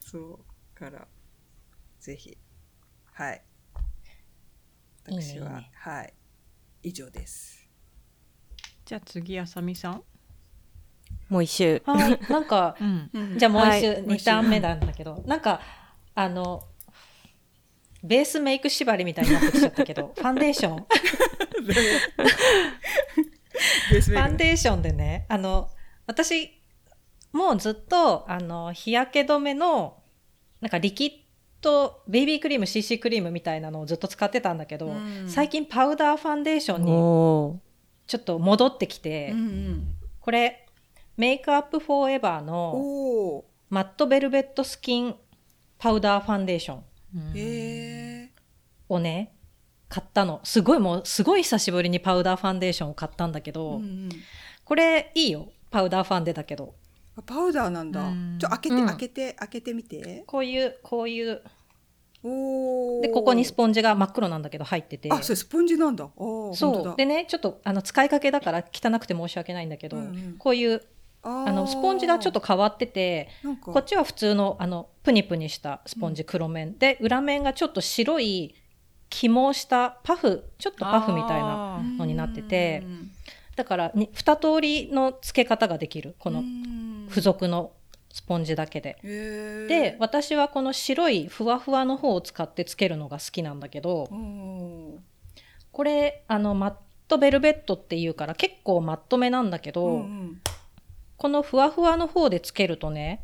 [0.00, 0.74] そう。
[0.74, 1.06] から
[2.00, 2.36] ぜひ。
[3.12, 3.42] はい。
[5.04, 6.14] 私はねはい。
[6.84, 7.61] 以上です
[8.92, 10.02] じゃあ次あさみさん。
[11.30, 11.82] もう一周。
[11.86, 13.38] はいなんか うん。
[13.38, 14.04] じゃあもう一周、はい。
[14.04, 15.62] 2ターン目なんだけどなんか
[16.14, 16.62] あの
[18.04, 20.86] ベースメイク縛りみたいになってきちゃったけど ファンデーション？
[21.66, 24.26] ベースメイク。
[24.26, 25.70] ファンデーションでねあの
[26.06, 26.50] 私
[27.32, 30.02] もうずっとあの日焼け止めの
[30.60, 31.12] なんかリキッ
[31.62, 35.24] ド BB クリーム CC クリームみたいなのをずっと使ってたんだけど、うん。
[35.30, 36.92] 最近パウダーファンデーションに
[38.06, 39.94] ちょっと戻ってきて、うんうん。
[40.20, 40.66] これ
[41.16, 45.14] Make Up For Everの Matte Velvet Skin
[45.78, 48.30] パウダーファンデーション
[48.88, 49.34] をね
[49.88, 50.40] 買ったの。
[50.44, 54.08] すごいもうすごい久しぶりにパウダーファンデーションを買ったんだけど、うんうん。
[54.64, 55.48] これいいよ。
[55.70, 56.74] パウダーファンデだけど。
[57.16, 58.02] あパウダーなんだ。
[58.08, 58.38] うん。
[58.38, 58.86] ちょ開けて、うん。
[58.86, 60.24] 開けて開けてみて。
[60.26, 61.42] こういうこういう
[62.22, 65.08] でここにスポンジが真っ黒なんだけど入ってて。
[65.10, 66.08] あそれスポンジなんだ。
[66.16, 66.96] そう。
[66.96, 70.36] でねちょっとあの使いかけだから汚くて申し訳ないんだけど、うんうん。
[70.38, 70.82] こういう
[71.22, 73.28] ああのスポンジがちょっと変わってて
[73.60, 78.54] こっちは普通のあのプニプニしたスポンジ黒面、で裏面がちょっと白い
[79.10, 83.10] 起毛したパフちょっとパフみたいなのになっててうん。
[83.56, 86.14] だからに2通りの付け方ができる。
[86.18, 87.06] このうん。
[87.08, 87.72] 付属の
[88.12, 88.98] スポンジだけで。
[89.02, 94.08] で私はこの白いふわふわの方を使ってつけるのが好きなんだけど
[95.72, 96.74] これあのマッ
[97.08, 100.42] トベルベットっていうから結構マットめなんだけど、うんうん
[101.22, 103.22] このふわふわの方でつけるとね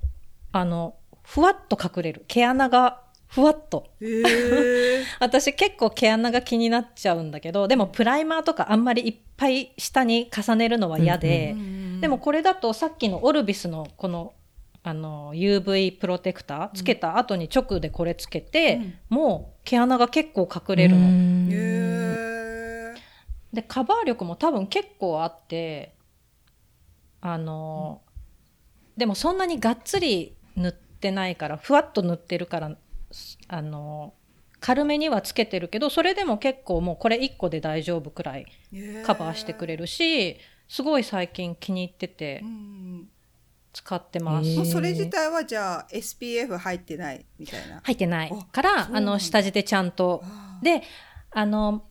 [0.52, 2.24] あのふわっと隠れる。
[2.28, 3.88] 毛穴がふわっと。
[5.18, 11.56] 私結構毛穴が気になっちゃうんだけどでもプライマーとかあんまりいっぱい下に重ねるのは嫌で、
[12.00, 14.32] でもこれだとさっきのオルビスのこの
[14.82, 18.94] あの UV プロテクターつけた後に直でこれつけて、うん。
[19.08, 21.08] もう毛穴が結構隠れるの。
[23.52, 25.94] でカバー力も多分結構あって
[27.20, 28.02] あの、
[28.96, 32.76] でもそんなにがっつり塗ってないからふわっと塗ってるから
[33.48, 34.12] あの
[34.60, 38.46] 軽めにはつけてるけどそれでも結構もうこれ1個で大丈夫くらい
[39.04, 39.82] カバーしてくれる。
[39.82, 40.36] るし
[40.68, 42.40] すごい最近気に入ってて。
[42.42, 43.08] うん
[43.72, 44.70] 使ってます。
[44.70, 47.80] それ自体はじゃあ SPF 入ってないみたいな。
[47.82, 50.22] 入ってないあからあの下地でちゃんと
[50.62, 50.82] で
[51.30, 51.84] あの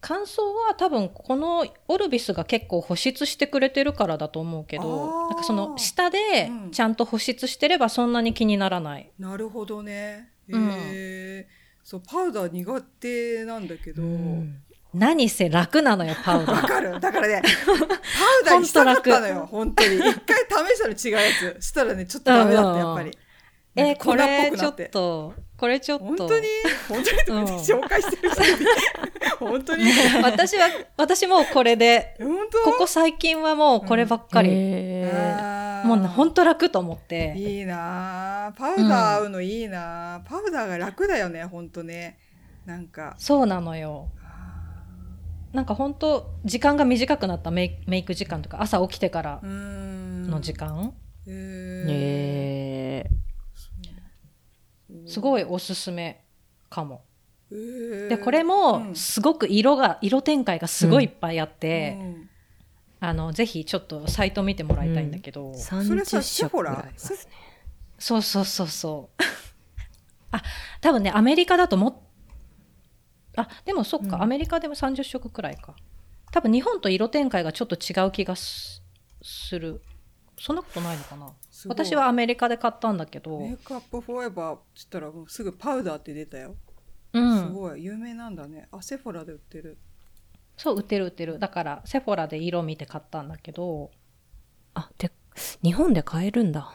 [0.00, 9.10] 乾燥は多分このオルビスが結構保湿してくれてるからだと思うけどなんかその下でうんちゃんと保湿してればそんなに気にならない。
[9.18, 9.92] なるほどね。
[10.48, 11.48] へうんえ、
[11.84, 14.02] そうパウダー苦手なんだけど。
[14.94, 16.62] 何せ楽なのよパウダー。
[16.62, 17.00] わかる。
[17.00, 19.96] だからね、 パウダーにしたかったのよ、本当に。
[19.96, 21.66] 一回試したの違うやつ。
[21.66, 23.18] したらね、ちょっとダメだった、やっぱり。
[23.74, 24.90] えなんか粉っこれちょっ。
[24.90, 26.04] とこれちょっと。
[26.04, 26.46] 本当に？
[26.88, 27.40] 本当に？
[27.40, 27.56] うん。
[27.58, 28.42] 紹介してる人
[29.38, 29.84] 本当に？
[30.22, 32.16] 私は私もうこれで。
[32.64, 35.80] ここ最近はもうこればっかり、へー。
[35.80, 35.86] あー。
[35.86, 37.34] もう本当楽と思って。
[37.36, 42.18] いいなあパウダー合うのいいなあ、パウダーが楽だよね本当ね。
[42.66, 43.14] なんか。
[43.18, 44.08] そうなのよ
[45.52, 50.94] なんか本当時間が短くなったメイメイク時間とか朝起きてからの時間、
[51.26, 51.84] へー。
[51.90, 53.10] へ
[55.06, 56.24] すごいおすすめ
[56.70, 57.04] かも。
[57.50, 58.08] へー。
[58.08, 62.28] でこれもすごく色が色展開がすごいいっぱいあって、うん。
[63.00, 67.32] あのぜひちょっとサイト見てもらいたいんだけど、ーそれさ30セフォラ色ぐらいありますね。
[67.98, 69.22] そうそうそうそう。
[70.32, 70.42] あ、
[70.80, 71.94] 多分ね、アメリカだともっ、
[73.36, 75.74] あ、でもそっか、うんアメリカでも30色くらいか。
[76.30, 78.82] 多分日本と色展開がちょっと違う気がす
[79.22, 79.82] する。
[80.38, 81.32] そんなことないのかな？
[81.68, 86.56] 私はアメリカで買ったんだけど、メイクアップフォーエバーって言ったらすぐパウダーって出たよ、
[87.12, 87.52] うすん。
[87.52, 89.78] ごい有名なんだねあセフォラで売ってる
[90.56, 91.38] そう、売ってる売ってる。
[91.38, 93.90] だから、セフォラで色見て買ったんだけど、
[94.74, 95.10] あ、で、
[95.62, 96.72] 日本で買えるんだ。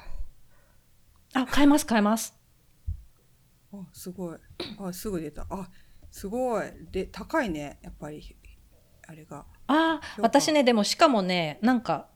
[1.33, 2.35] あ、買えます買えます。
[3.73, 4.37] あすごい
[4.79, 5.69] あすぐ出たあ
[6.17, 6.65] すごい。
[6.91, 8.35] で高いねやっぱり。
[9.07, 9.45] あれが。
[9.67, 10.21] あ評価。
[10.23, 12.07] 私ね、でもしかもね、なんか、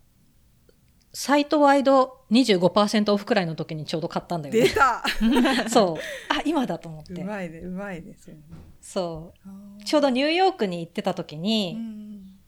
[1.14, 4.62] サイトワイド25%オフくらいの時にちょうど買ったんだよね。
[4.62, 5.04] 出た。
[5.70, 6.34] そう。
[6.36, 7.24] あ、今だと思っうて。
[7.24, 8.36] まいねうまいねそう
[8.82, 9.34] そ
[9.80, 9.84] う。
[9.84, 12.40] ちょうどニューヨークに行ってた時うに、ん。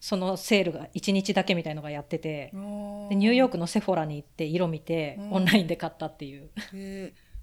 [0.00, 5.32] そのセールが1日だけみたいのがやってて、でニューヨークのセフォラに行って色見て、うん。
[5.34, 6.50] オンラインで買ったっていう。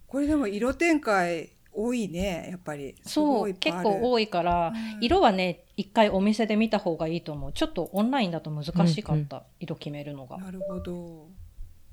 [0.08, 2.96] これでも色展開多いねやっぱり。
[3.04, 5.04] すそう、結構多いから、うん。
[5.04, 7.54] 色はね、一回お店で見た方がいいと思う。
[7.54, 10.38] ちょっとオンラインだと難しかった、色決めるのが。
[10.38, 11.30] なるほど。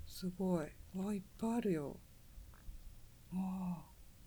[0.07, 0.67] すごい。
[0.97, 1.97] わいっぱいあるよ。
[3.35, 3.83] わあ。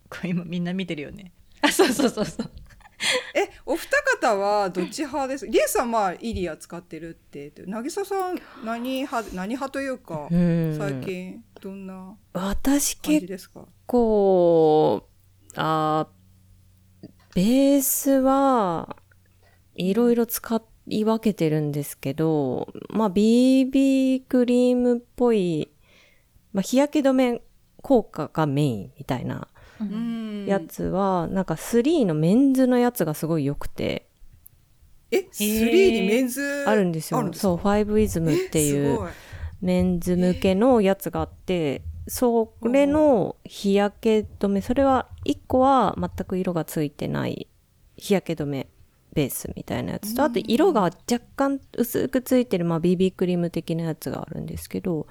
[0.08, 1.32] これ今みんな見てるよね。
[1.60, 2.50] あ、 そうそうそうそう。
[3.34, 3.88] えお二
[4.20, 5.46] 方はどっち派です？
[5.48, 7.52] リエさんまあイリア使ってるって。
[7.66, 10.76] 渚さん何派何派というか、うん。
[10.78, 13.66] 最近どんな私感じ結ですか？
[13.86, 15.04] 構、
[15.56, 16.22] あー
[17.34, 18.96] ベースは
[19.74, 25.70] いろいろ使い分けてるんですけど、まあ BB クリームっぽい、
[26.52, 27.42] まあ日焼け止め
[27.80, 29.48] 効果がメインみたいな
[29.80, 30.46] うん。
[30.46, 34.08] やつは、なんか3のメンズのやつがすごい良くて、
[35.10, 37.32] え3にメンズあるんですよ。
[37.34, 38.98] そう、ファイブイズムっていう
[39.60, 47.48] メンズ向けのやつがあって、それの日焼け止め、それは1個は全く色がついてない
[47.96, 48.68] 日焼け止め
[49.12, 55.06] ベースみたいなやつと、あと色が若干薄くついてる、まあ BB クリーム的なやつがあるんですけど、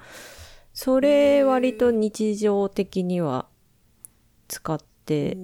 [0.74, 3.46] それ割と日常的には
[4.48, 5.36] 使って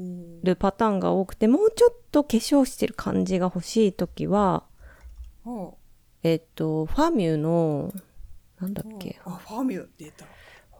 [0.42, 4.64] るパターンが多くて、もうちょっと化粧してる感じが欲しいときは、
[5.44, 5.78] ほ
[6.22, 7.92] えっと、ファミュの、
[8.60, 10.26] なんだうっけ、あファミュ出た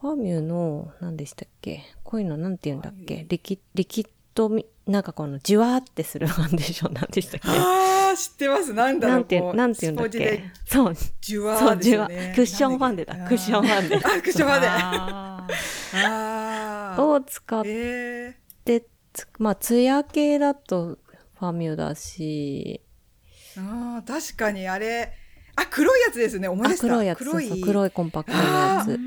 [0.01, 1.83] ファミュの、何でしたっけ？
[2.03, 3.25] こういうのなんて言うんだっけ？
[3.27, 7.47] リキリキッドみ、なんかこの、じゅわーってするファンデーションなんでしたっけ？
[7.49, 8.73] あー知ってます。
[8.73, 10.43] なんだろなんてなんて言うんだっけ？
[10.65, 13.15] そう、ジュワそう、ーですじゅわよねクッションファンデだ。
[13.15, 13.95] クッションファンデ。
[13.97, 14.67] あクッションファンデ。
[14.69, 15.55] あー。
[16.05, 17.03] あー。
[17.03, 20.97] を使っえて、つまあ、ツヤ系だと
[21.37, 25.13] ファミュだし、ー、あー確かにあれ。
[25.55, 26.47] あ黒いやつですね。
[26.47, 26.87] 思いあ出した。
[26.87, 27.91] 黒いやつ、そうそう黒い。
[27.91, 28.97] コンパクトなやつ。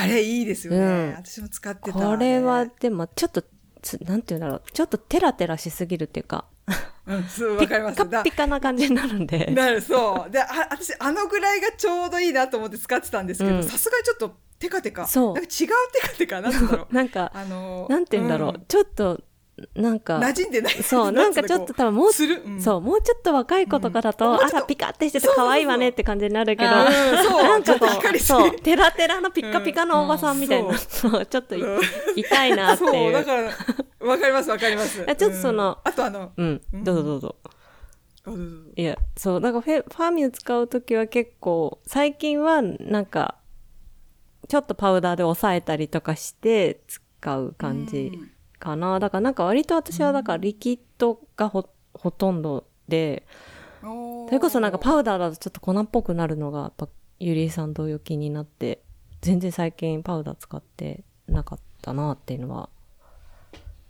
[0.00, 1.14] あれいいですよね、うん。
[1.16, 1.98] 私も使ってた。
[1.98, 3.44] これはあ、でも、ちょっと、
[3.82, 4.62] つなんて言うんだろう。
[4.72, 6.46] ちょっとテラテラしすぎるっていうか、
[7.06, 8.00] うんそうピわかります。
[8.00, 9.46] ッカッピカな感じになるんで。
[9.46, 10.30] なるそう。
[10.30, 13.60] であ私あのぐらいがちょうどいいなと思って使ってたんですけうん。
[13.60, 15.06] どさすがにちょっとテカテカ。
[15.06, 15.34] そう。
[15.34, 18.52] なんか違うテカテカなんだろうなんか、あのなんて言うんだろう。
[18.52, 18.64] ん。
[18.66, 19.20] ちょっと、
[19.74, 20.82] なんか、馴染んでない。
[20.82, 22.60] そう、なんかちょっと多分もう、する、うん。
[22.60, 24.36] そう、もうちょっと若い子とかだと、うん。
[24.36, 30.78] あら、ピカってしてて可愛いわねって感じになるけど、 なんかこう、そう、テラテラのピッカピカのおばさんみたいな、うん。
[30.78, 31.54] そう、 ちょっと
[32.16, 33.12] 痛いなってそう、いう。
[33.12, 33.50] だから、
[34.00, 35.04] わかりますわかります。
[35.08, 35.90] あちょっとそのうん。
[35.90, 37.36] あとあの、うん、どうぞどうぞ。
[38.76, 43.36] いや、そう、なんかフェファーミュ使うときは結構、最近はなんか、
[44.48, 48.12] ちょっとパウダーで押さえたりとかして使う感じ
[48.62, 49.00] かな。
[49.00, 53.26] だからなんか割と私はだからリキッドがほほとんどで、
[53.80, 58.82] それこそなんかパウダーだとちょっと粉っぽくなるのがやっぱゆりえさん同様気になって、
[59.20, 62.68] 全然最近パウダー使ってなかったなっていうのは、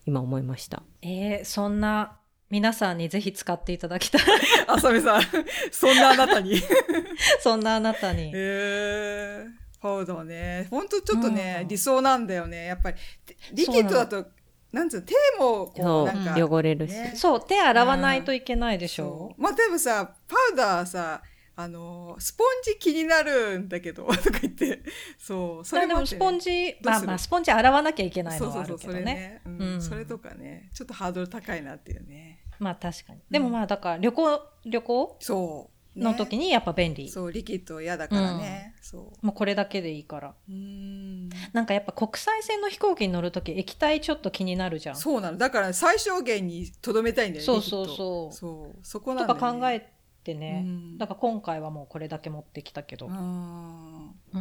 [0.06, 0.82] 今思いました。
[1.02, 4.22] えー、そんな皆さんにぜひ使っていただきたい。
[4.66, 5.22] あさみさん、
[5.70, 6.56] そんなあなたに？
[7.40, 8.30] そんなあなたに。
[8.34, 10.68] へーパウダーね。
[10.70, 12.66] ほんとちょっとね、うん理想なんだよね。
[12.66, 14.26] やっぱり、てリキッドだと、
[14.72, 16.92] なんつうの、手もこ、そうう、なんか、汚れるし。
[16.92, 19.04] ねそう、手洗わないといけないでしょ？
[19.04, 19.42] そう。
[19.42, 21.22] まあでもさ、パウダーさ、
[21.54, 24.82] あの、スポンジ気になるんだけど、 とか言って、
[25.18, 29.42] そう、それでもスポンジ、まあまあ、スポンジ洗わなきゃいけないのはあるけどね。
[29.80, 32.40] それとかね、ちょっとハードル高いなっていうね。
[32.58, 33.20] まあ確かに。
[33.30, 35.16] でもまあ、だから旅行、旅行？
[35.20, 35.72] そう。
[35.98, 37.10] ねの時にやっぱ便利。
[37.10, 38.74] そう、リキッド嫌だからね。
[38.80, 40.28] そもうこれだけでいいから。
[40.30, 40.34] う。
[40.50, 41.28] うん。
[41.52, 44.96] なんかやっぱ国際線の飛行機に乗るとき液体ちょっと気になるじゃん。
[44.96, 45.36] そうなの。
[45.36, 47.46] だから最小限にとどめたいんだよね。
[47.46, 48.78] そうそうそうそう。
[48.82, 49.58] そこなんとだよ、ね。
[49.60, 49.92] か考え
[50.24, 50.62] てね。
[50.66, 53.08] うんだから今回はもうこれだけ持ってきたけど。
[53.10, 54.40] あーうん。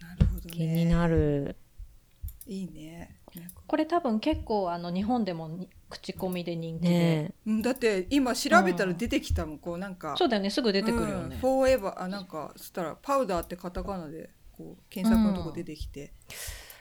[0.00, 0.50] なるほどね。
[0.50, 1.56] 気になる。
[2.46, 3.16] いいね。
[3.66, 6.88] これ多分結構あの日本でもに口コミで人気で。
[6.88, 10.14] ねうんだって今調べたら出てきたもん、こうなんか。
[10.16, 11.34] そうだよね、すぐ出てくるよね。
[11.34, 16.12] うんフォーエバー、あ、なんか、そしたら、パウダーってカタカナで、こう、検索のとこ出てきて。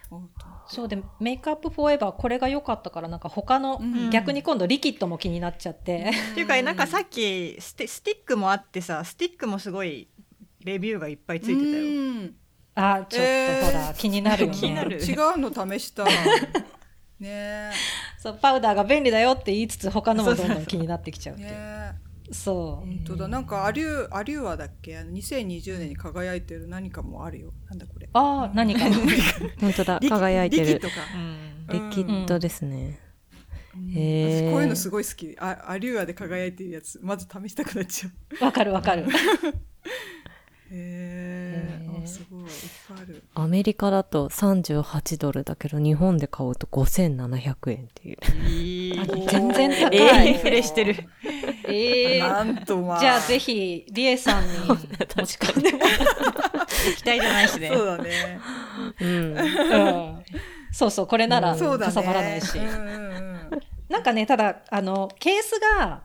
[0.06, 0.36] あと思って
[0.68, 6.12] そうで、メイクアップフォーエバーこれが良かったから、なんか他の、うん逆に今度リキッドも気になっちゃって。
[6.32, 10.08] っていうかなんかさっきステスティックもあってさスティックもすごい
[10.64, 11.84] レビューがいっぱいついてたよ。
[11.84, 12.36] うん
[12.78, 14.58] あ、ちょっえーとほら、気になるよね。
[14.58, 16.06] 気になる違うの試した。
[17.20, 17.72] ね
[18.20, 21.44] そう、パウダーが便利だよって言いつつ、他のもどんどん気になってきちゃうっえ。
[21.44, 21.52] ていう。
[21.56, 22.86] ねそう。
[22.88, 23.28] 本当だ。
[23.28, 24.98] なんか、アリュー、アリューアだっけ？
[24.98, 27.54] あの ?2020 年に輝いてる何かもあるよ。
[27.70, 28.10] なんだこれ。
[28.14, 28.96] ああ、何かな。
[29.62, 30.90] 本当だ、輝いてるリキッド。
[30.90, 30.96] か。
[31.16, 33.00] うんリキッドですね。
[33.76, 35.36] うんへー私こういうのすごい好き。
[35.40, 38.10] あアリューアで輝いてるやつ、まず試したくなっちゃ
[38.42, 38.46] う。
[38.46, 39.04] わかるわかる。
[39.04, 39.08] へ
[40.72, 42.44] えあすごい。
[42.44, 42.50] いっ
[42.88, 43.24] ぱいある。
[43.36, 48.18] アメリカだと38ドルだけど、日本で買うと5700円っていう。
[49.30, 49.98] 全然高い。
[49.98, 50.96] えーインフレしてる。
[51.70, 53.00] ええなんとまあ。
[53.00, 54.88] じゃあぜひ、リエさんに持ち
[55.38, 55.86] 込んでも期
[57.06, 57.70] 待じゃないしね。
[57.74, 58.40] そうだね。
[59.02, 59.38] うん。
[59.38, 60.26] うん
[60.72, 61.56] そうそう、これなら。
[61.56, 62.58] かさばらないし。
[62.58, 63.50] うんうんうん。
[63.88, 66.04] なんかね、ただ、あの、ケースが、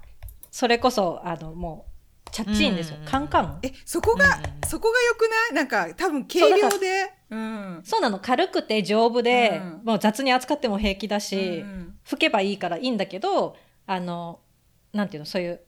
[0.51, 1.87] それこそ、あの、も
[2.27, 3.05] う、チャッチーンですようん。
[3.05, 3.59] カンカン。
[3.65, 5.55] え、そこが、うんそこが良くない？
[5.55, 7.13] なんか、多分軽量で。
[7.31, 7.81] うん。
[7.85, 14.39] そうなの、軽くて丈夫で、うんもう雑に扱っても平気だし、うん拭けばいいからいいんだけど、あの、
[14.93, 15.61] なんていうの、そういう、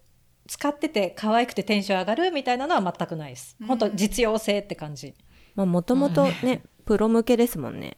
[0.48, 3.56] 使ってて可愛くてテンション上がるみたいなのは全くないです。
[3.60, 5.14] うん本当実用性って感じ。
[5.54, 7.96] まあ、もともとね、プロ向けですもんね。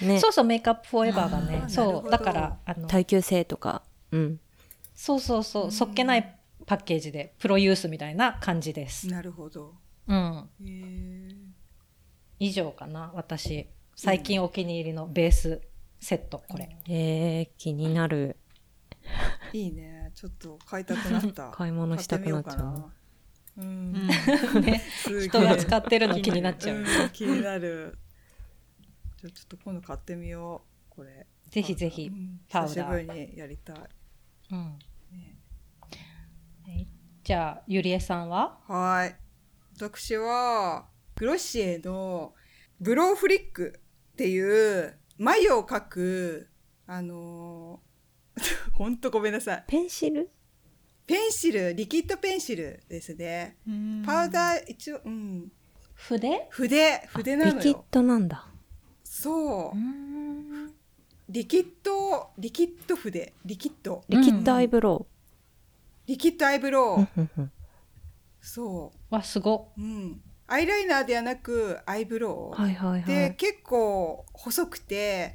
[0.00, 0.18] ね。
[0.18, 1.64] そうそう、メイクアップフォーエバーがね。
[1.68, 2.10] そう。
[2.10, 3.82] だから、あの、耐久性とか。
[4.10, 4.40] うん。
[4.94, 9.08] そうそうそう、そっけないパッケージで、プロユースみたいな感じです。
[9.08, 9.74] なるほど。
[10.08, 10.48] うん。
[12.38, 13.68] 以上かな、私。
[13.94, 15.60] 最近お気に入りのベース
[16.00, 16.76] セット、これ。
[16.88, 18.36] えー、気になる。
[19.52, 20.01] いいね。
[20.22, 21.50] ちょっと買いたくなった。
[21.52, 23.56] 買い物したくなっちゃう買ってみようかな。
[23.56, 24.62] うん。
[24.62, 24.82] ね、
[25.26, 26.78] 人が使ってるの気になっちゃう。
[26.78, 27.98] ん気になる。
[29.16, 30.94] じゃあちょっと今度買ってみよう。
[30.94, 31.26] これ。
[31.50, 33.76] ぜひぜひうんパウダー久しぶりにやりたい。
[34.52, 34.78] うん
[35.10, 35.38] ね
[36.66, 36.86] はい
[37.24, 38.60] じゃあ、ゆりえさんは？
[38.68, 39.16] はい。
[39.74, 42.32] 私は、グロッシエの
[42.80, 43.80] ブローフリック
[44.12, 44.40] ってい
[44.86, 46.48] う眉を描く、
[46.86, 47.91] あのー
[48.72, 49.64] ほんとごめんなさい。
[49.66, 50.30] ペンシル？
[51.06, 53.56] ペンシル、リキッドペンシルですね。
[54.06, 55.52] パウダー、一応、うん。
[55.94, 56.46] 筆？
[56.50, 57.84] 筆、筆なリキッのよ。
[57.90, 58.46] ドなんだ。
[59.04, 59.78] そうう。
[59.78, 60.72] ん。
[61.28, 65.06] リキッド、リキッド筆、リキッド、リキッドアイブロ
[66.06, 67.02] リキッドアイブロウ。
[67.02, 67.08] ウ。
[67.16, 67.52] うんうん
[68.40, 69.72] そわ、すご。
[69.76, 69.80] う。
[69.80, 70.20] うん。
[70.48, 72.60] アイライナーではなく、アイブロウ。
[72.60, 73.36] はいはいはで、い。
[73.36, 75.34] 結構細くて、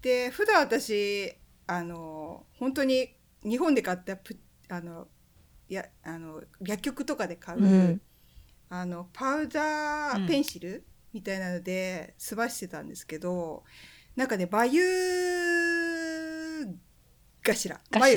[0.00, 1.34] で、普段私、
[1.70, 3.14] あの、本当に
[3.44, 4.36] 日本で買ったプ、
[4.68, 5.06] あの、
[5.68, 8.00] いや、あの、薬局とかで買う、うん。
[8.68, 13.62] あの、パウダーペンシル、みたいなので、済ましてたんですけど、
[14.16, 14.82] なんかね、バユ
[17.44, 17.80] 頭。
[17.92, 18.00] 頭。
[18.00, 18.16] 眉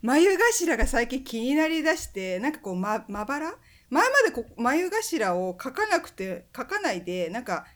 [0.00, 3.54] 眉頭が最近気になりだして、なんかこう、ま、まばら？
[3.90, 7.66] 前までこう眉頭を描かなくて、描かないで、なんか、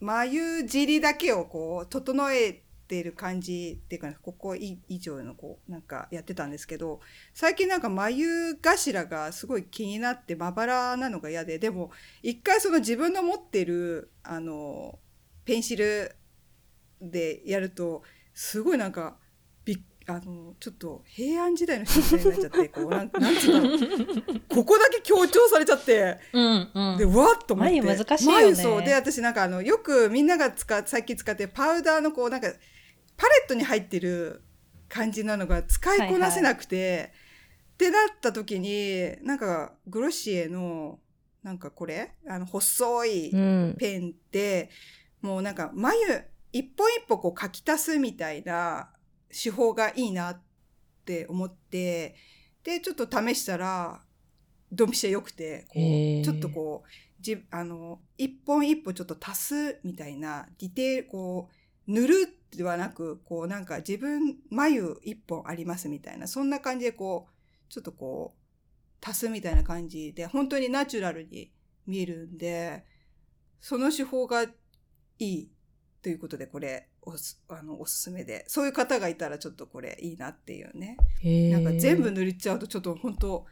[0.00, 7.00] 眉尻だけをこう、整えてる感じっていうか、ここい以上のこう、なんかやってたんですけど、
[7.34, 11.90] 最近なんか眉頭がすごい気になってまばらなのが嫌で、でも、
[12.22, 14.98] 一回その自分の持ってる、あの、
[15.44, 16.14] ペンシル
[17.00, 18.02] でやると、
[18.34, 19.16] すごいなんか、
[20.08, 24.40] あの、ちょっと平安時代の人みたいになっちゃって、こう、なんなんつうんだろう。
[24.48, 27.82] ここだけ強調されちゃって、うんうんで、わっと思って。
[27.82, 28.82] 眉難しいよね眉そう。
[28.84, 32.52] で、私なんかあの、よくみんなが使っ、最近使ってるパウダーのこう、なんか、
[33.16, 34.42] パレットに入ってる
[34.88, 37.12] 感じなのが使いこなせなくて、
[37.74, 40.98] ってなった時に、なんか、グロシエの、
[41.42, 43.76] なんかこれあの、細いうん。
[43.78, 44.70] ペンって、
[45.20, 48.90] もうなんか眉、一本一本こう書き足すみたいな
[49.30, 50.42] 手法がいいなっ
[51.04, 52.16] て思って、
[52.64, 54.00] で、ちょっと試したら、
[54.72, 56.88] ドンピシャ良くて、こう、ちょっとこう、
[57.20, 61.54] じ、あの、一本一本ちょっと足すみたいな、ディテール、こう、
[61.86, 62.14] 塗る
[62.56, 71.52] ではなく、こうなんか自分、眉一本ありますみたいな、そんな感じでこう、ちょっとこう、足すみたいな感じで、本当にナチュラルに
[71.86, 72.84] 見えるんで、
[73.60, 74.48] その手法がい
[75.18, 75.50] い
[76.02, 78.44] ということで、これ、おす、あの、おすすめで。
[78.48, 80.96] そういう方がいたらちょっとこれいいなっていうね。
[81.50, 83.46] ななんか全部塗っちゃうとちょっと本当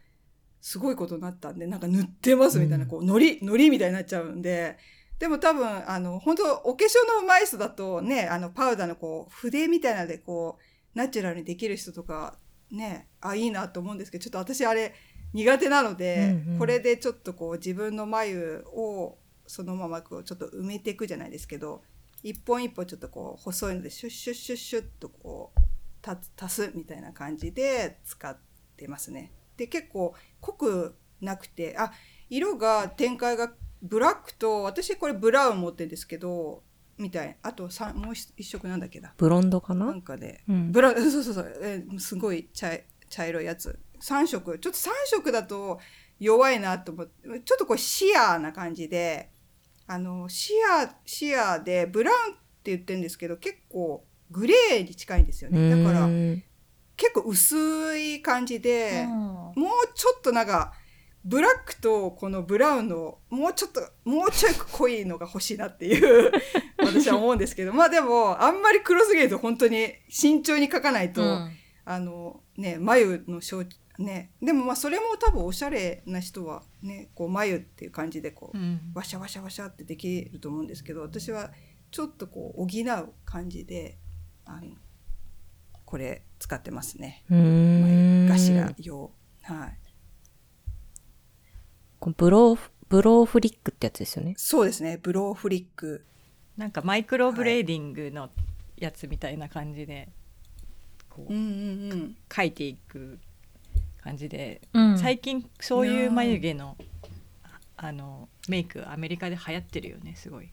[0.61, 4.77] すごいことになったんで、なんか塗ってますみたいな、うんこう、のり、のりみたいになっちゃうんで、
[5.19, 12.39] でも多分、あの、本当お化粧の上手い人だとね、あの、パウダーのこう、筆みたいなのでこう、ナチュラルにできる人とか、
[12.71, 14.95] ね、あ、いいなと思うんですけど、ちょっと私あれ
[15.33, 21.83] 苦手なので、うんうんこれでちょっとこう、自分の眉をそのままこう、ちょっと埋めていくじゃないですけど、
[22.23, 25.61] 一本一本ちょっとこう、細いので、シュッシュッシュッシュッとこう、
[26.05, 28.37] た足すみたいな感じで使っ
[28.77, 29.33] てますね。
[29.57, 31.93] で結構濃くなくてあ
[32.29, 33.53] 色が展開が
[33.85, 36.63] ブラックと私これブラウン持ってるんですけど
[36.97, 37.37] みたい。
[37.43, 39.87] あとさもう一一色なんだっけなブロンドかな？
[39.87, 40.73] なんかで、うん。
[40.73, 43.79] ブラウン そうそうそう、えーすごい茶い茶色いやつ。
[44.01, 44.59] 3色。
[44.59, 45.79] ちょっと3色だと
[46.19, 47.41] 弱いなと思って。
[47.41, 49.31] ちょっとこうシアーな感じで
[49.87, 55.71] あのシアーシアーでブラウンって言ってるんですけど結構グレーに近いんですよね。
[55.71, 56.43] だからうん
[56.97, 59.11] 結構薄い感じで、うん。
[59.11, 59.55] もう
[59.95, 60.73] ちょっとなんか
[61.25, 66.31] ブラックとこのブラウンのもうちょっともうちょい濃いのが欲しいなっていう
[66.79, 71.51] 私は思うんですけどまあでもあんまり黒すぎると本当に慎重に描かないと、うん
[71.87, 73.63] あのね眉の象
[73.99, 81.53] ねでもまあそれも多分おしゃれな人はねこう眉っていう感じでこう、うんワシャワシャワシャってできると思うんですけど私は
[81.91, 83.99] ちょっとこう補う感じで
[84.47, 84.77] あの
[85.85, 87.25] これ使ってますね。
[87.31, 89.13] うーん頭用。
[89.43, 89.79] はい。
[92.13, 94.35] ブローフ、ブローフリックってやつですよね。
[94.37, 94.99] そうですね。
[95.03, 96.05] ブローフリック。
[96.57, 98.31] なんかマイクロブレーディングの
[98.77, 100.09] やつみたいな感じで
[101.11, 102.17] こううんうんうん。
[102.29, 103.19] 描いていく
[104.03, 106.77] 感じで、うん最近そういう眉毛の
[107.43, 110.49] ああのメイクアメリカで流行ってるよねすごい。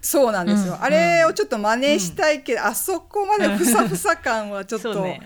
[0.00, 0.74] そうなんですよ。
[0.74, 5.20] うんあれをちょっと真似したいけど、あそこまでふさふさ感はちょっと、ね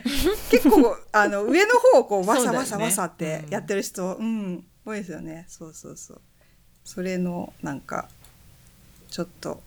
[0.50, 5.44] 結構、あの、上の方をこう、 わさわさわさってやってる人、うん、多いですよね。
[5.48, 6.20] そうそうそう。
[6.84, 8.08] それの、なんか、
[9.10, 9.62] ちょっと、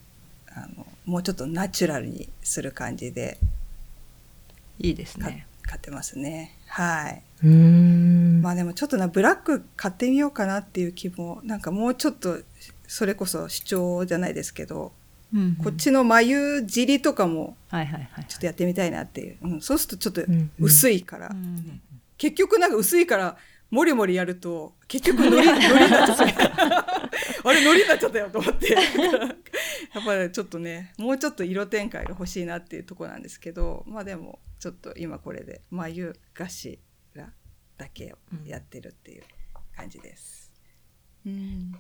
[0.48, 3.38] あの、もうちょっとナチュラルにする感じで、
[4.80, 5.48] いいですかね。
[5.62, 6.58] 買ってますね。
[6.68, 7.24] はい。
[7.44, 8.42] うーん。
[8.42, 12.40] まあでもちょっとな、ブラック買ってみようかなっていう気も、なんかもうちょっと、
[12.88, 14.92] それこそ主張じゃないですけど、
[15.34, 17.58] うんこっちの眉尻とかも。
[17.72, 19.38] ちょっとやってみたいなっていう。
[19.42, 21.82] うん、そうするとちょっとうんうん薄いから、うん
[22.16, 23.38] 結局なんか薄いから、
[23.72, 26.94] もりもりやると、結局ノリ、 ノリになっちゃった。
[27.50, 28.74] あれ、ノリになっちゃったよと思って。
[29.94, 36.80] やっぱりちょっとね、もうちょっと色展開が欲しいなっていうところなんですけど、まあでも、ちょっと今これで眉頭
[37.78, 39.24] だけをやってるっていう
[39.76, 40.52] 感じです。
[41.26, 41.76] うん。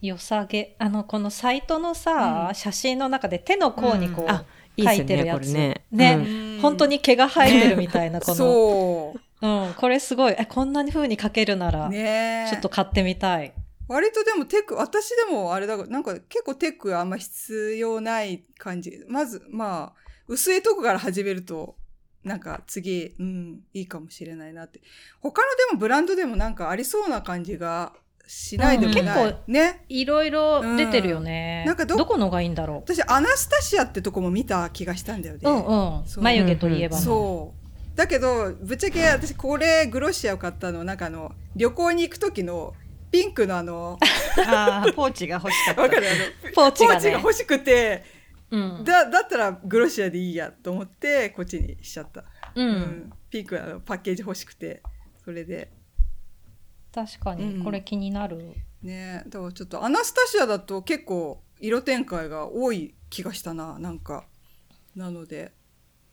[0.00, 0.76] 良さげ。
[0.78, 4.44] あの、このサイトのさ、うん写真の中で手の甲にこう、うんあ、
[4.76, 5.40] いい書いてるやつ。
[5.40, 5.84] これね。
[5.90, 9.14] ねうん本当に毛が生えてるみたいな、この。
[9.44, 9.66] そう。
[9.68, 10.34] うん、これすごい。
[10.38, 13.52] え、こんなに風に描けるなら、ねえちょっと買ってみたい。
[13.86, 19.04] 割とでもテック、私でもあれだから、なんか結構テックあんま必要ない感じ。
[19.08, 21.76] まず、まあ、薄いとこから始めると、
[22.24, 24.80] なんか次、うん、いいかもしれないなって。
[25.20, 27.92] 他のでもブランドでもなんかありそうな感じが
[28.26, 31.64] しないでもない、うん結構ねいろいろ出てるよね。
[31.66, 35.48] うんなんかどどこのがいいんだろ私アナスタシアってとこも見た気がしたんだよね、う。
[35.48, 36.06] うんうん。
[36.06, 37.02] そう眉毛といえばの。
[37.02, 37.63] そう
[37.94, 42.74] だけどぶっちゃけ私これグロッシアを買ったのなんかあの旅行に行く時の
[43.10, 43.98] ピンクのあの
[44.46, 47.12] あーポーチが欲しかったわかるあのポーチがね。
[47.12, 48.02] 欲しくて
[48.50, 48.84] うん。
[48.84, 52.24] だだったらグロシアでいいやと思ってこっちにしちゃった、
[52.54, 52.62] う。
[52.62, 54.82] うんピンクのパッケージ欲しくて
[55.24, 55.70] それで
[56.92, 58.54] 確かに、うんこれ気になる。
[58.82, 64.26] ねだからちょっとアナスタシアだと結構色展開が多い気がしたななんか
[64.94, 65.52] なので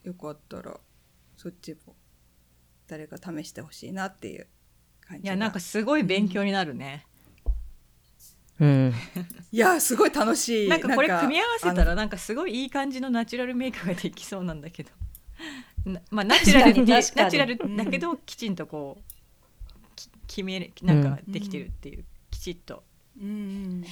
[0.04, 0.80] よかったら
[1.42, 1.96] そっちも
[2.88, 4.46] 誰か試してほしいなっていう
[5.00, 7.08] 感じいやなんかすごい勉強になるね、
[8.60, 8.94] うん。
[9.52, 10.70] いやすごい楽しい。
[10.70, 14.92] なんかこれ組み合わせたらなんかすごいいい感じのナチュラルメイクができそうなんだけど。
[15.92, 22.84] なまあナチュラルナチュラルだけどきちんとこうき決めるなんかできてるっていう、きちっと。
[23.20, 23.84] うん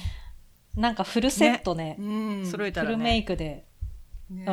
[0.76, 1.96] なんかフルセットね。
[1.98, 2.36] うん。
[2.36, 2.96] フル揃えたらね。
[2.96, 3.66] メイクで。
[4.30, 4.44] ね。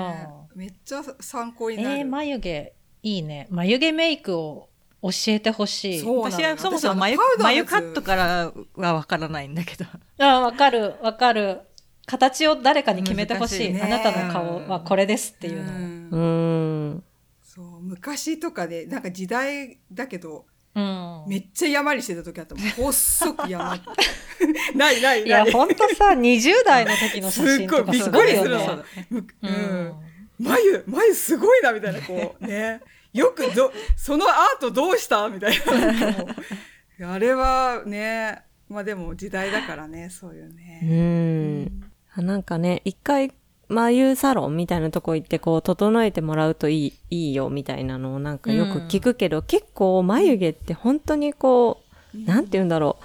[0.55, 2.76] うめっちゃ参考えになる、ー、眉毛
[3.15, 3.47] いいね。
[3.49, 4.69] 眉毛メイクを
[5.01, 6.03] 教えてほしい。
[6.03, 9.85] 私はそもそも眉眉カットからはわからないんだけど。
[10.19, 10.95] あわかる。
[11.01, 11.61] わかる。
[12.05, 13.73] 形を誰かに決めてほしい。
[13.73, 13.93] 難しいね。
[13.93, 15.63] あなたの顔はこれですっていう
[16.09, 16.21] のう
[16.95, 17.03] ん。
[17.43, 17.81] そう。
[17.81, 20.45] 昔とかでなんか時代だけど
[20.75, 21.23] うん。
[21.27, 22.63] めっちゃ山にしてた時あったもん。
[22.69, 23.85] 細く山って。
[24.77, 25.29] ないないい。
[25.29, 28.83] や、ないほんとさ、20代の時の写真とかすごいびっくりするのごいよね。
[29.09, 29.93] むううんん、
[30.39, 32.81] 眉眉すごいなみたいなこうね
[33.17, 35.27] よくどそのアートどうした？
[35.29, 35.53] みたい
[36.99, 37.13] な。
[37.13, 41.83] あれはねまあでも時代だからねそういううね、ん。
[42.15, 43.31] あなんかね、一回、
[43.69, 51.81] 眉サロンみたいなとこ行って、こう、整えてもらうといい、いいよ、みたいなのをなんかよく聞くけど、結構眉毛って本当にこ
[52.15, 53.03] う、なんて言うんだろう。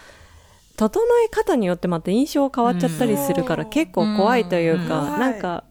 [0.77, 3.71] 整え方によってまた印象変わっちゃったりするから、うん。
[3.71, 4.89] 結構怖いといううん。
[4.89, 5.65] か、なんか、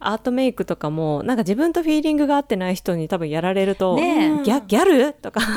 [0.00, 4.42] アートメイクとかも、なんか自分とフィーリングが合ってない人に多分やられると、ねえ。
[4.42, 5.12] ギャギャル？
[5.12, 5.40] とか、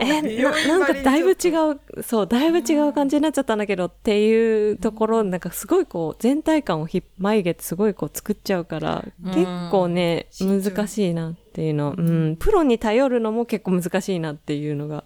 [0.00, 9.32] えななんかだいぶ違う、そう、だいぶ違う感じになっちゃったんだけどっていうところ、なんかすごいこう、全体感をひ眉毛ってすごいこう作っちゃうから、うん。
[9.32, 15.04] 結構ね、難しいなっていうの、うん、プロに頼るのも結構難しいなっていうのが、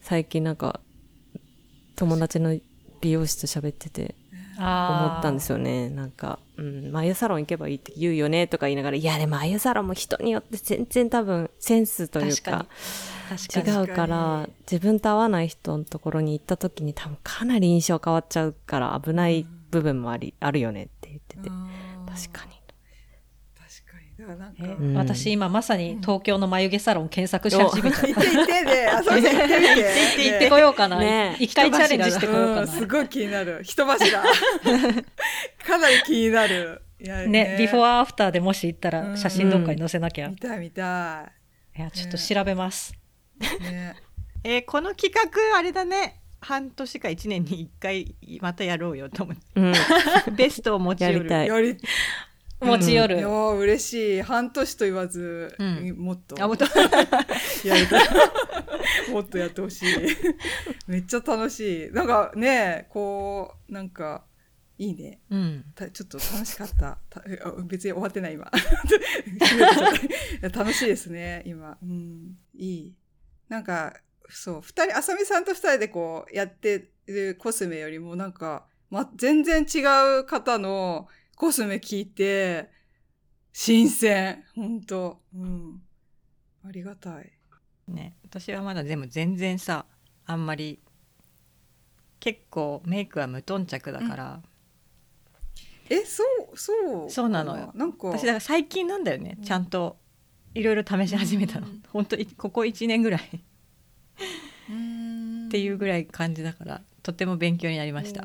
[0.00, 0.80] 最近なんか、
[1.94, 2.58] 友達の
[3.00, 4.14] 美容師と喋ってて
[4.62, 5.52] 思ったんですよ。
[5.52, 5.88] よね。
[5.90, 12.66] なんか、うん、眉サロン行けばいいって言うよねとか言いながら、いやでも眉サロンも人によって全然多分センスという確か。
[13.32, 21.58] 違うから自分と合わない人のところに行った時に多分かなり印象変わっちゃうから危ない部分もあり、あるよねって言ってて確かに
[22.06, 24.11] 確かにだからなんか
[24.60, 29.82] えうん私今まさに東京の眉毛サロン検索し始めちゃっ行って行ってねあそうそう行ってみて
[30.18, 30.22] た。
[30.22, 30.98] 行ってこようかな。
[30.98, 32.86] ね一回チャレンジしてこようかうん、すな。
[32.86, 36.82] ごい気になる人柱かなり気になる
[37.26, 40.26] ね、ビフォーアフターでもし行ったうんら写真どっかに載せなきゃ。
[40.26, 41.32] い見たい見た
[41.74, 42.94] や、ちょっと調べます。
[43.40, 43.96] いね
[44.44, 49.72] えーこの企画あれだね半年か1年に1回またやろうよと思ってうん
[50.36, 51.76] ベストを持ち寄るやりたい
[52.64, 53.18] 持ち寄る。
[53.18, 54.22] いやー嬉しい。
[54.22, 55.96] 半年と言わず、うん。
[55.98, 56.42] もっと。
[56.42, 56.64] あもっと。
[59.10, 59.86] もっとやってほしい。
[60.86, 61.90] めっちゃ楽しい。
[61.90, 64.24] なんかねこうなんか
[64.78, 65.20] いいね。
[65.30, 65.64] うん。
[65.74, 66.98] たちょっと楽しかった。
[67.66, 68.50] 別に終わってない今。
[70.52, 71.78] 楽しいですね今。
[71.82, 72.36] うん。
[72.54, 72.94] いい。
[73.48, 73.94] なんか
[74.28, 79.80] そう二人あさみさんと二人でこうやってるコスメよりもなんか、ま、全然違
[80.20, 81.08] う方の
[81.42, 82.70] コスメ聞いて
[83.52, 84.44] 新鮮。
[84.54, 85.18] 本当。
[85.34, 85.82] うん。
[86.64, 87.32] ありがたい。
[87.88, 88.14] ね。
[88.22, 89.86] 私はまだでも全然さ
[90.24, 90.78] あんまり
[92.20, 94.42] 結構メイクは無頓着だから、
[95.90, 96.22] えそ
[96.52, 97.72] うそうそうなのよ。
[97.74, 98.06] なんか。
[98.06, 99.36] 私だから最近なんだよね。
[99.44, 99.96] ちゃんと
[100.54, 101.82] いろいろ試し始めたの、うん。
[101.88, 103.20] 本当いここ1年ぐらい。
[103.20, 103.24] っ
[105.48, 108.24] っていうぐらい感じだからとても勉強になりました、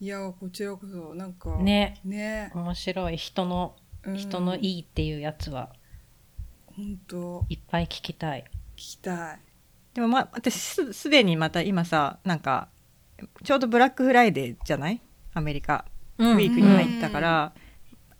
[0.00, 2.00] いやこちらこそなんかね。
[2.04, 2.50] ね。
[2.54, 3.16] 面白い。
[3.16, 3.76] 人の、
[4.16, 5.70] 人のいいいっていうやつは。
[6.66, 8.44] 本当いっぱい聞きたい。
[8.76, 9.40] 聞きたい。
[9.94, 12.68] でもまあ私すすでにまた今さなんか
[13.44, 15.00] ちょうどブラックフライデーじゃない？
[15.32, 15.84] アメリカ。
[16.18, 17.52] ウウィークに入ったから、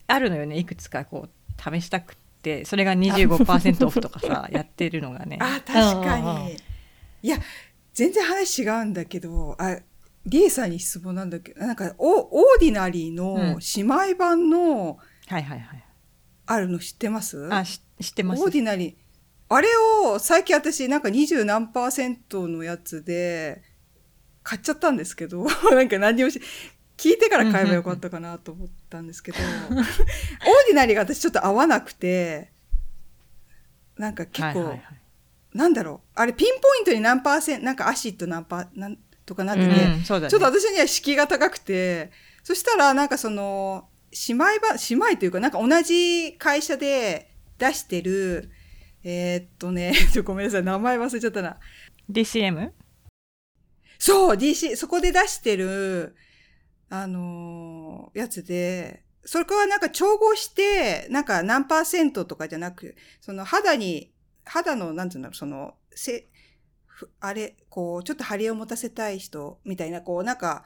[0.08, 0.56] あるのよね。
[0.58, 2.64] いくつかこう試したくって。
[2.64, 5.38] それが25%オフとかさやってるのがね。
[5.40, 6.46] あ確かうんうんうん。
[6.46, 6.56] に
[7.22, 7.38] いや
[7.92, 9.78] 全然話違うんだけどあ
[10.26, 15.84] リエさんに質問なんだけどなんかオ Ordinary の姉妹版のはいはいはい
[16.46, 18.42] あるの知ってます、あし知ってます。
[18.42, 18.94] Ordinary。
[19.48, 19.68] あれ
[20.04, 23.62] を最近私なんか二十何パーセントのやつで
[24.42, 26.40] 買っちゃったんですけど、 なんか何にもし、
[26.96, 29.38] 聞いてから買えばよかったかなと思ったんですけど、
[29.70, 32.52] Ordinary が私ちょっと合わなくて、
[33.96, 34.82] なんか結構、はいはいはい。
[35.54, 42.10] なんだろう、あれピンポイントに何パーセント、なんかアシッド何パー、なんとかなってて、うんそうだねちょっと私には敷居が高くて、
[42.42, 43.88] そしたらなんかその、
[44.28, 48.50] 姉妹ば、姉妹というかなんか同じ会社で出してる、
[49.02, 51.58] えーっとね、 ちょごめんなさい、名前忘れちゃったな。
[52.10, 52.70] DCM?
[53.98, 56.14] そう、DC、そこで出してる、
[56.90, 64.12] あのーやつで、それはなんか調合して、なんか何パーセントとかじゃなく、その肌に、
[64.44, 66.33] 肌の、なんていうんだろう、その、せ、ふ
[67.20, 70.64] あれ、こう、ちょっと張りを持たせたい人みたいな、こう、なんか、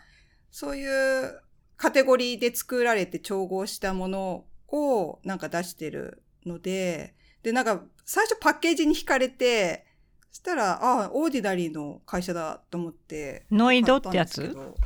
[0.50, 1.40] そういう
[1.76, 9.86] カテゴリーで作られて調合したものをなんか出してるので、で、なんか、最初パッケージに惹かれて、
[10.30, 13.46] そしたら、ああ、オーディナリーの会社だと思って。
[13.50, 14.42] ノイドってやつ？
[14.42, 14.80] 買ったんです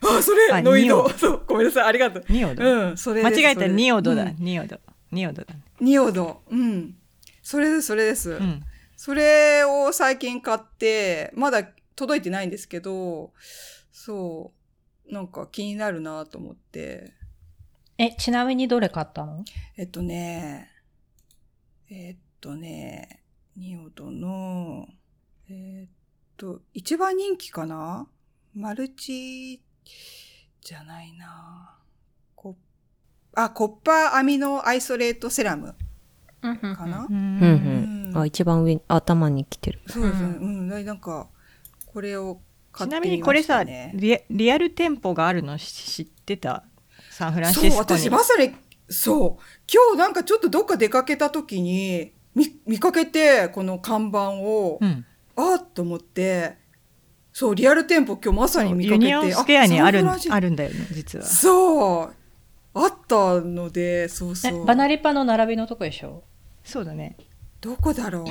[0.00, 1.08] けどあ、それ、あノイド。
[1.10, 2.24] そう、ごめんなさい、ありがとう。
[2.28, 4.78] ニオド、うん、それ間違えたらニオドだ、うんニオド。
[5.10, 5.60] ニオドだね。
[5.80, 6.42] ニオド。
[6.50, 6.96] うん。
[7.42, 8.32] それです、それです。
[8.32, 8.62] うん。
[8.96, 13.32] それを最近買って、まだ届いてないんですけど、
[13.92, 14.52] そ
[15.08, 17.12] う、なんか気になるなと思って。
[17.98, 19.44] え、ちなみにどれ買ったの？
[19.76, 20.70] えっとね、
[21.88, 23.22] えっとね、
[23.56, 24.88] ニオドの、
[25.48, 25.90] えっ
[26.36, 28.08] と、一番人気かな？
[28.54, 29.62] マルチ
[30.60, 31.78] じゃないな。
[32.34, 32.56] コ
[33.34, 35.74] あ、コッパーアミノアイソレートセラム
[36.42, 37.42] かな、ううんん。
[37.42, 37.95] うん。
[38.20, 39.80] あ、一番上に、頭に来てる。
[39.86, 40.28] そうですね。
[40.40, 41.28] うん、なんか、
[41.86, 42.40] これを
[42.72, 43.90] 買ちなってみました、ね。
[43.90, 46.64] みにこれさリアリアル店舗があるの知ってた？
[47.10, 48.54] サンフランシスコにそう、私まさに、
[48.88, 49.42] そう、
[49.72, 55.06] 今日なんかちょっとどっか出かけた時に、見、見かけて、この看板を、うん、
[55.36, 56.58] あっと思って、
[57.32, 59.06] そう、リアル店舗今日まさに見ユかけて。
[59.06, 62.14] ニオンスクエアにあるあるんだよね実はそう。
[62.74, 64.66] あったので、そうえそう。
[64.66, 66.24] バナリパの並びのとこでしょ？
[66.62, 67.16] そうだね
[67.66, 68.24] どこだろう？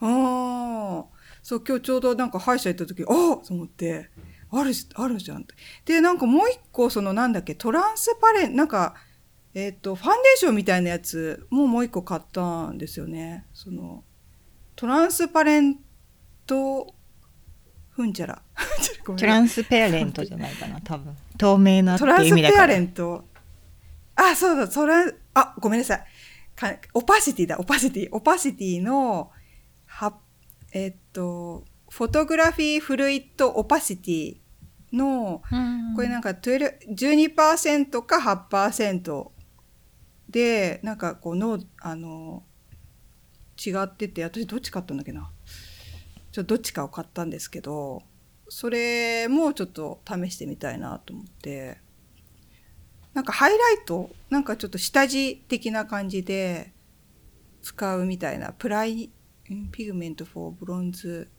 [0.00, 1.16] ああ。
[1.42, 4.10] そう、今日ちょうどなんか歯医者行った時、ああと思って、
[4.50, 5.54] あるし、あるじゃんって。
[5.84, 8.94] で、なんかもう一個、そのなんだっけ、トランスパレン、なんか、
[9.54, 13.46] えっ、と、ファンデーションみたいなやつももう一個買ったんですよね。
[13.54, 14.04] その、
[14.74, 15.76] トランスパレン
[16.46, 16.94] ト、
[17.90, 18.42] ふんちゃら。
[19.16, 23.24] トランスペアレントじゃないかな多分透明なってトランいうスペア意味だからレント。
[24.16, 26.04] あ、そうだ、トラン、あ、ごめんなさい。
[26.56, 28.08] かオパシティだ、オパシティ。
[28.10, 29.30] オパシティの、
[29.86, 30.18] は、
[30.72, 34.36] えっと、フォトグラフィーフルイットオパシティ
[34.92, 35.42] の、
[35.94, 38.18] これなんか12 12%か
[38.50, 39.28] 8%
[40.28, 42.42] で、なんかこうの、あの、
[43.64, 45.30] 違ってて、私どっち買ったんだっけな？
[46.32, 48.02] ちょっとどっちかを買ったんですけど、
[48.48, 51.78] それもちょっと試してみたいなと思って、
[53.16, 56.74] なんかハイライト、なんかちょっと下地的な感じで
[57.62, 59.10] 使うみたいな、プライ、
[59.50, 61.30] ん pigment for bronze、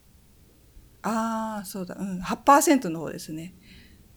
[1.03, 3.53] ああ、そうだ、うん、8%の方ですね。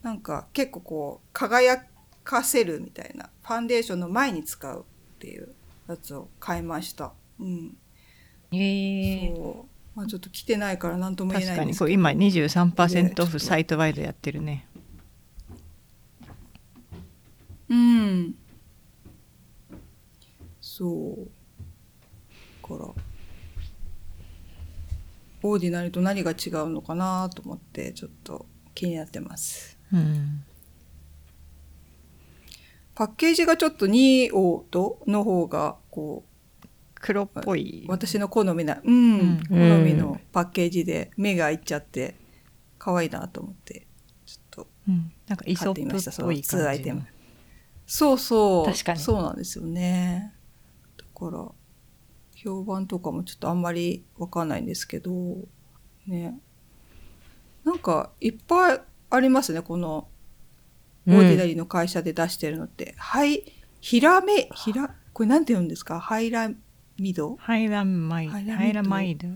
[0.00, 1.84] なんか結構こう、輝
[2.24, 5.54] かせるみたいな、ファンデーションの前に使うっていう
[5.86, 7.12] やつを買いました。
[7.38, 7.76] うん。
[8.52, 9.98] ええそう。
[9.98, 11.88] まあちょっと着てないから何とも言え確ないんですけど。
[11.88, 14.66] かにこう今23%オフサイトワイドやってるね
[17.70, 18.34] うん。
[20.60, 21.30] そう。
[22.62, 22.94] だから、
[25.42, 29.78] オーディナリーと何が違うのかなと思って、ちょっと気になってます。
[29.92, 30.44] うん
[32.92, 36.22] パッケージがちょっとニオドの方が、こ
[36.96, 42.14] 黒っぽいう、私の好みな、うん、うん好みのパッケージで目がいっちゃって、
[42.78, 43.86] 可愛いなと思って、
[44.26, 47.06] ちょっとうんなんかイソ買ってみました、ップっぽいそのツーア感じイテム。
[47.92, 48.66] そうそう。
[48.66, 49.00] 確かに。
[49.00, 50.32] そうなんですよね。
[50.96, 51.48] だから、
[52.36, 55.10] 評判とかもちょっとあんまりわかんないんですけど、
[56.06, 56.38] ね。
[57.64, 58.80] なんか、いっぱい
[59.10, 60.06] ありますね、この、
[61.08, 62.94] オーディナリーの会社で出してるのって。
[62.96, 63.42] はい、
[63.80, 65.98] ヒラメ、ヒラ、これなんて言うんですか？
[65.98, 66.48] ハイラ
[66.96, 67.34] ミド？
[67.40, 68.32] ハイラマイド。
[68.32, 69.28] ハイラマイド。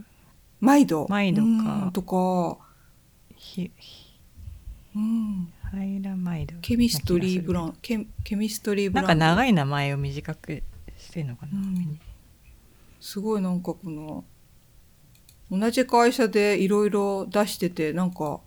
[0.60, 1.06] マイド。
[1.08, 1.48] マイドか。
[1.48, 2.58] うんとか、
[3.34, 4.20] ひひ。
[4.94, 5.52] うん。
[5.74, 9.08] ハイラマイドケミストリーブランン、ケケミストリーブランド。
[9.08, 10.62] なんか長い名前を短く
[10.96, 12.00] してんのかな、うん
[13.00, 14.24] すごいなんかこの
[15.50, 18.42] 同じ会社でいろいろ出しててなんかこ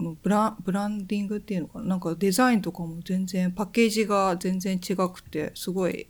[0.00, 6.08] のブランブランディングっていうのかななんかデザインとかも全然パッケージが全然違くてすごい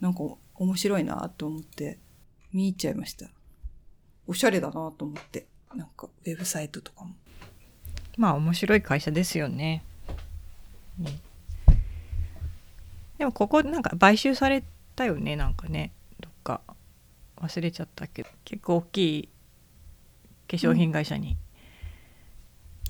[0.00, 0.20] なんか
[0.56, 1.98] 面白いなと思って
[2.52, 3.30] 見入っちゃいました。
[4.26, 5.46] おしゃれだなと思って。
[5.74, 7.14] なんか、ウェブサイトとかも。
[8.20, 9.82] まあ面白い会社ですよね。
[11.00, 11.06] うん。
[13.16, 14.62] でもここなんか買収され
[14.94, 15.92] たよねなんかね。
[16.20, 16.60] どっか。
[17.38, 18.28] 忘れちゃったけど。
[18.44, 19.28] 結構大きい
[20.50, 21.38] 化粧品会社に。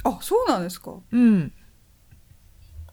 [0.03, 0.97] あ、そうなんですか。
[1.13, 1.53] うん、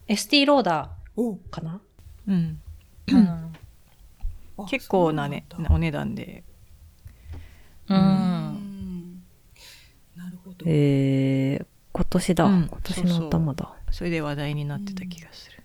[0.06, 1.34] エスティローダお。
[1.34, 1.80] ーかな、
[2.28, 2.60] うん、
[3.08, 3.52] うん。
[4.58, 6.44] あ結構なねお値段で。
[7.88, 9.22] ううんん。
[10.14, 10.64] なるほど。
[10.68, 11.66] えー、
[11.98, 12.44] 今年だ。
[12.44, 12.68] うん。
[12.68, 13.74] 今年の頭だ。
[13.90, 15.64] それで話題になってた気がする。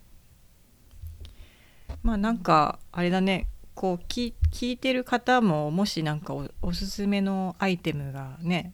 [2.01, 3.47] まあなんかあれだね。
[3.75, 8.73] こう聞聞いてる方ももしなんかおおすすめのアイテムがね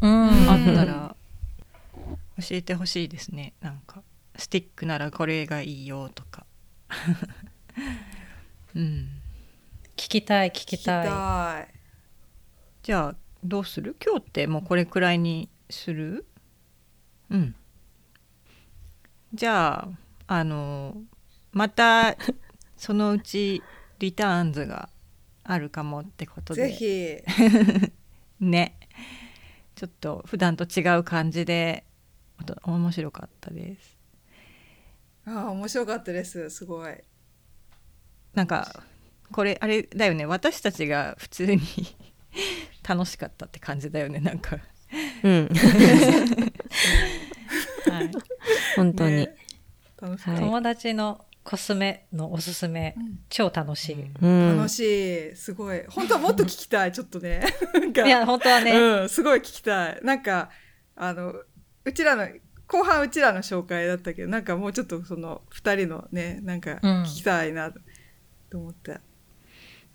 [0.00, 0.28] うん。
[0.48, 1.14] あったら
[1.94, 3.52] 教えてほしいですね。
[3.60, 4.02] なんか
[4.36, 6.46] スティックならこれがいいよとか。
[8.74, 9.08] うん。
[9.94, 11.68] 聞きたい聞聞きたい。
[12.82, 13.14] じゃあ
[13.44, 13.94] どうする？
[14.02, 16.24] 今日ってもうこれくらいにする？
[17.32, 17.54] うん
[19.34, 19.88] じゃ
[20.28, 20.96] ああの
[21.52, 22.16] また
[22.76, 23.62] そのうち
[23.98, 24.88] リターンズが
[25.44, 27.16] あるかもってことでぜひ。
[28.40, 28.76] ね
[29.74, 31.84] ちょっと普段と違う感じで
[32.36, 33.96] あと面白かったです
[35.26, 36.50] ああ、面白かったです。
[36.50, 36.94] すごい。
[38.34, 38.82] なんか
[39.30, 41.60] これあれだよね私たちが普通に
[42.82, 44.58] 楽しかったって感じだよねなんか、
[45.22, 45.48] うん。
[47.94, 48.10] はい、
[48.76, 49.16] 本当に。
[49.16, 49.36] ね
[50.02, 54.26] 友達のコスメのおすすめ、うん超楽しい、うた。
[54.26, 54.56] ん。
[54.56, 55.36] 楽しい。
[55.36, 55.82] すごい。
[55.88, 56.92] 本当はもっと聞きたい。
[56.92, 57.42] ちょっとね。
[57.74, 60.00] なんかいや本当はね、うん、すごい聞きたい。
[60.02, 60.50] なんか、
[60.96, 61.34] あの、
[61.84, 62.28] うちらの、
[62.66, 67.72] 後半うちらの紹介だったけど、なんかもうちょっとその二人のね、なんかうん聞きたいな
[68.50, 69.00] と思った。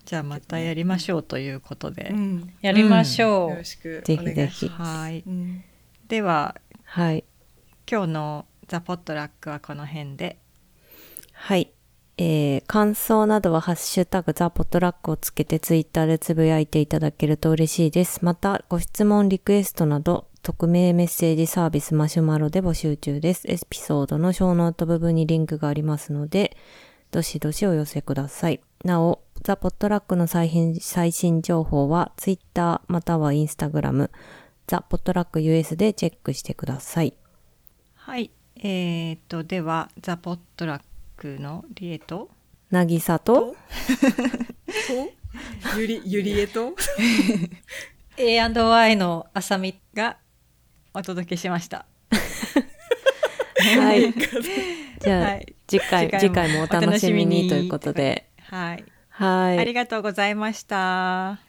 [0.05, 2.53] じゃあまたやりましょうということで、うん。
[2.61, 4.53] やりましょう、よろしくぜお願いします。
[4.53, 4.69] ひぜひ。
[4.69, 5.63] はいうん。
[6.07, 7.23] でははい。
[7.89, 10.39] 今日の「ザ・ポットラック」はこの辺で
[11.31, 11.71] はい。
[12.19, 18.25] えー、感想などはハッシュタグザポットラックをつけてツイッターでつぶやいていただけると嬉しいです。
[18.25, 23.47] また、ご質問、リクエストなど、匿名メッセージサービスマシュマロで募集中です。
[23.47, 26.57] エピソードのショーノート部分にリンクがありますので、
[27.11, 28.61] どしどしお寄せください。
[28.83, 34.09] なお、ザ・ポットラックの最新最新情報は、ツイッターまたはインスタグラム、
[34.65, 37.13] ザ・ポットラック US でチェックしてください。
[38.07, 38.31] はい。
[38.55, 40.81] えー、とでは「ザ・ポットラッ
[41.17, 42.29] ク」のリエと。
[42.71, 43.53] なぎさと、
[44.87, 45.77] と？
[45.77, 46.73] ゆり、ゆりえと？
[48.15, 50.15] A&Y のあさみが
[50.93, 51.85] お届けしました。
[53.75, 54.13] はい。
[55.03, 55.55] じゃあ、はい。
[55.67, 58.29] 次回、次回もお楽しみにということで。
[58.43, 59.59] はい、はい。
[59.59, 61.41] ありがとうございました